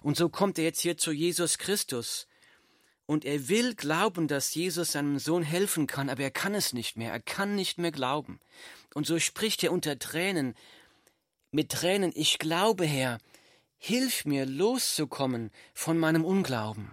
Und 0.00 0.16
so 0.16 0.28
kommt 0.28 0.58
er 0.58 0.64
jetzt 0.64 0.80
hier 0.80 0.96
zu 0.96 1.10
Jesus 1.10 1.58
Christus, 1.58 2.28
und 3.06 3.24
er 3.24 3.48
will 3.48 3.74
glauben, 3.74 4.28
dass 4.28 4.54
Jesus 4.54 4.92
seinem 4.92 5.18
Sohn 5.18 5.42
helfen 5.42 5.88
kann, 5.88 6.08
aber 6.08 6.22
er 6.22 6.30
kann 6.30 6.54
es 6.54 6.72
nicht 6.72 6.96
mehr, 6.96 7.10
er 7.10 7.20
kann 7.20 7.56
nicht 7.56 7.78
mehr 7.78 7.90
glauben. 7.90 8.38
Und 8.94 9.08
so 9.08 9.18
spricht 9.18 9.64
er 9.64 9.72
unter 9.72 9.98
Tränen, 9.98 10.54
mit 11.50 11.72
Tränen, 11.72 12.12
ich 12.14 12.38
glaube, 12.38 12.84
Herr, 12.86 13.18
hilf 13.78 14.24
mir 14.24 14.46
loszukommen 14.46 15.50
von 15.74 15.98
meinem 15.98 16.24
Unglauben. 16.24 16.92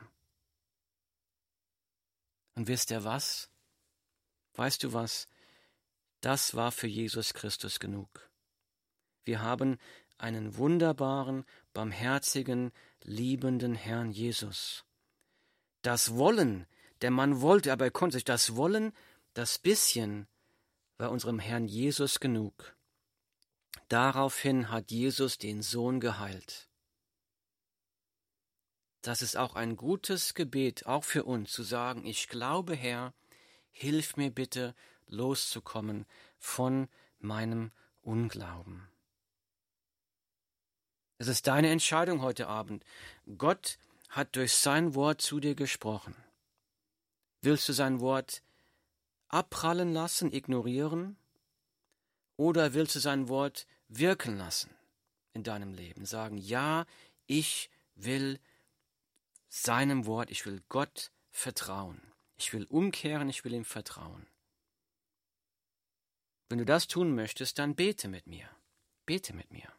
Und 2.55 2.67
wisst 2.67 2.91
ihr 2.91 3.03
was? 3.03 3.49
Weißt 4.53 4.83
du 4.83 4.93
was? 4.93 5.27
Das 6.19 6.53
war 6.53 6.71
für 6.71 6.87
Jesus 6.87 7.33
Christus 7.33 7.79
genug. 7.79 8.29
Wir 9.23 9.41
haben 9.41 9.77
einen 10.17 10.57
wunderbaren, 10.57 11.45
barmherzigen, 11.73 12.71
liebenden 13.03 13.73
Herrn 13.73 14.11
Jesus. 14.11 14.85
Das 15.81 16.15
Wollen, 16.15 16.67
der 17.01 17.11
Mann 17.11 17.41
wollte, 17.41 17.71
aber 17.71 17.85
er 17.85 17.91
konnte 17.91 18.17
sich 18.17 18.23
das 18.23 18.55
Wollen, 18.55 18.93
das 19.33 19.57
bisschen, 19.57 20.27
war 20.97 21.09
unserem 21.09 21.39
Herrn 21.39 21.67
Jesus 21.67 22.19
genug. 22.19 22.75
Daraufhin 23.87 24.69
hat 24.69 24.91
Jesus 24.91 25.37
den 25.37 25.63
Sohn 25.63 25.99
geheilt. 25.99 26.69
Das 29.01 29.21
ist 29.21 29.35
auch 29.35 29.55
ein 29.55 29.77
gutes 29.77 30.35
Gebet, 30.35 30.85
auch 30.85 31.03
für 31.03 31.23
uns, 31.23 31.51
zu 31.51 31.63
sagen, 31.63 32.05
ich 32.05 32.27
glaube, 32.27 32.75
Herr, 32.75 33.13
hilf 33.71 34.15
mir 34.15 34.29
bitte 34.29 34.75
loszukommen 35.07 36.05
von 36.37 36.87
meinem 37.19 37.71
Unglauben. 38.01 38.87
Es 41.17 41.27
ist 41.27 41.47
deine 41.47 41.69
Entscheidung 41.69 42.21
heute 42.21 42.47
Abend. 42.47 42.83
Gott 43.37 43.77
hat 44.09 44.35
durch 44.35 44.53
sein 44.53 44.95
Wort 44.95 45.21
zu 45.21 45.39
dir 45.39 45.55
gesprochen. 45.55 46.15
Willst 47.41 47.67
du 47.69 47.73
sein 47.73 47.99
Wort 47.99 48.43
abprallen 49.29 49.93
lassen, 49.93 50.31
ignorieren? 50.31 51.17
Oder 52.37 52.73
willst 52.73 52.95
du 52.95 52.99
sein 52.99 53.29
Wort 53.29 53.67
wirken 53.87 54.37
lassen 54.37 54.71
in 55.33 55.43
deinem 55.43 55.73
Leben? 55.73 56.05
Sagen, 56.05 56.37
ja, 56.37 56.85
ich 57.25 57.69
will 57.95 58.39
seinem 59.51 60.05
Wort, 60.05 60.31
ich 60.31 60.45
will 60.45 60.63
Gott 60.69 61.11
vertrauen. 61.29 62.01
Ich 62.37 62.53
will 62.53 62.65
umkehren, 62.65 63.29
ich 63.29 63.43
will 63.43 63.53
ihm 63.53 63.65
vertrauen. 63.65 64.25
Wenn 66.49 66.57
du 66.57 66.65
das 66.65 66.87
tun 66.87 67.13
möchtest, 67.13 67.59
dann 67.59 67.75
bete 67.75 68.07
mit 68.07 68.25
mir. 68.25 68.49
Bete 69.05 69.33
mit 69.33 69.51
mir. 69.51 69.71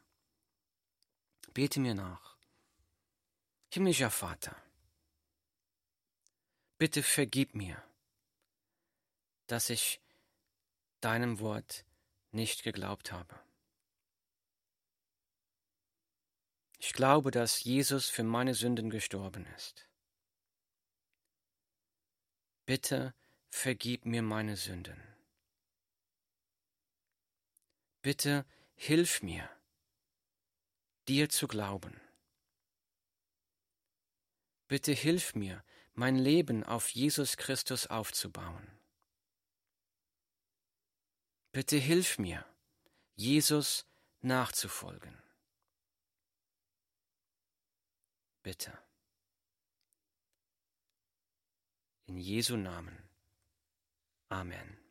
Bete 1.54 1.80
mir 1.80 1.94
nach. 1.94 2.36
Himmlischer 3.72 4.10
Vater, 4.10 4.54
bitte 6.78 7.02
vergib 7.02 7.54
mir 7.54 7.82
dass 9.52 9.68
ich 9.68 10.00
deinem 11.00 11.38
Wort 11.38 11.84
nicht 12.30 12.62
geglaubt 12.62 13.12
habe. 13.12 13.38
Ich 16.84 16.94
glaube, 16.94 17.30
dass 17.30 17.62
Jesus 17.62 18.10
für 18.10 18.24
meine 18.24 18.54
Sünden 18.54 18.90
gestorben 18.90 19.46
ist. 19.54 19.88
Bitte 22.66 23.14
vergib 23.50 24.04
mir 24.04 24.22
meine 24.22 24.56
Sünden. 24.56 25.00
Bitte 28.02 28.44
hilf 28.74 29.22
mir, 29.22 29.48
dir 31.06 31.28
zu 31.28 31.46
glauben. 31.46 32.00
Bitte 34.66 34.90
hilf 34.90 35.36
mir, 35.36 35.62
mein 35.92 36.16
Leben 36.16 36.64
auf 36.64 36.88
Jesus 36.88 37.36
Christus 37.36 37.86
aufzubauen. 37.86 38.66
Bitte 41.52 41.76
hilf 41.76 42.18
mir, 42.18 42.44
Jesus 43.14 43.86
nachzufolgen. 44.20 45.22
Bitte. 48.42 48.72
In 52.06 52.18
Jesu 52.18 52.56
Namen. 52.56 53.08
Amen. 54.28 54.81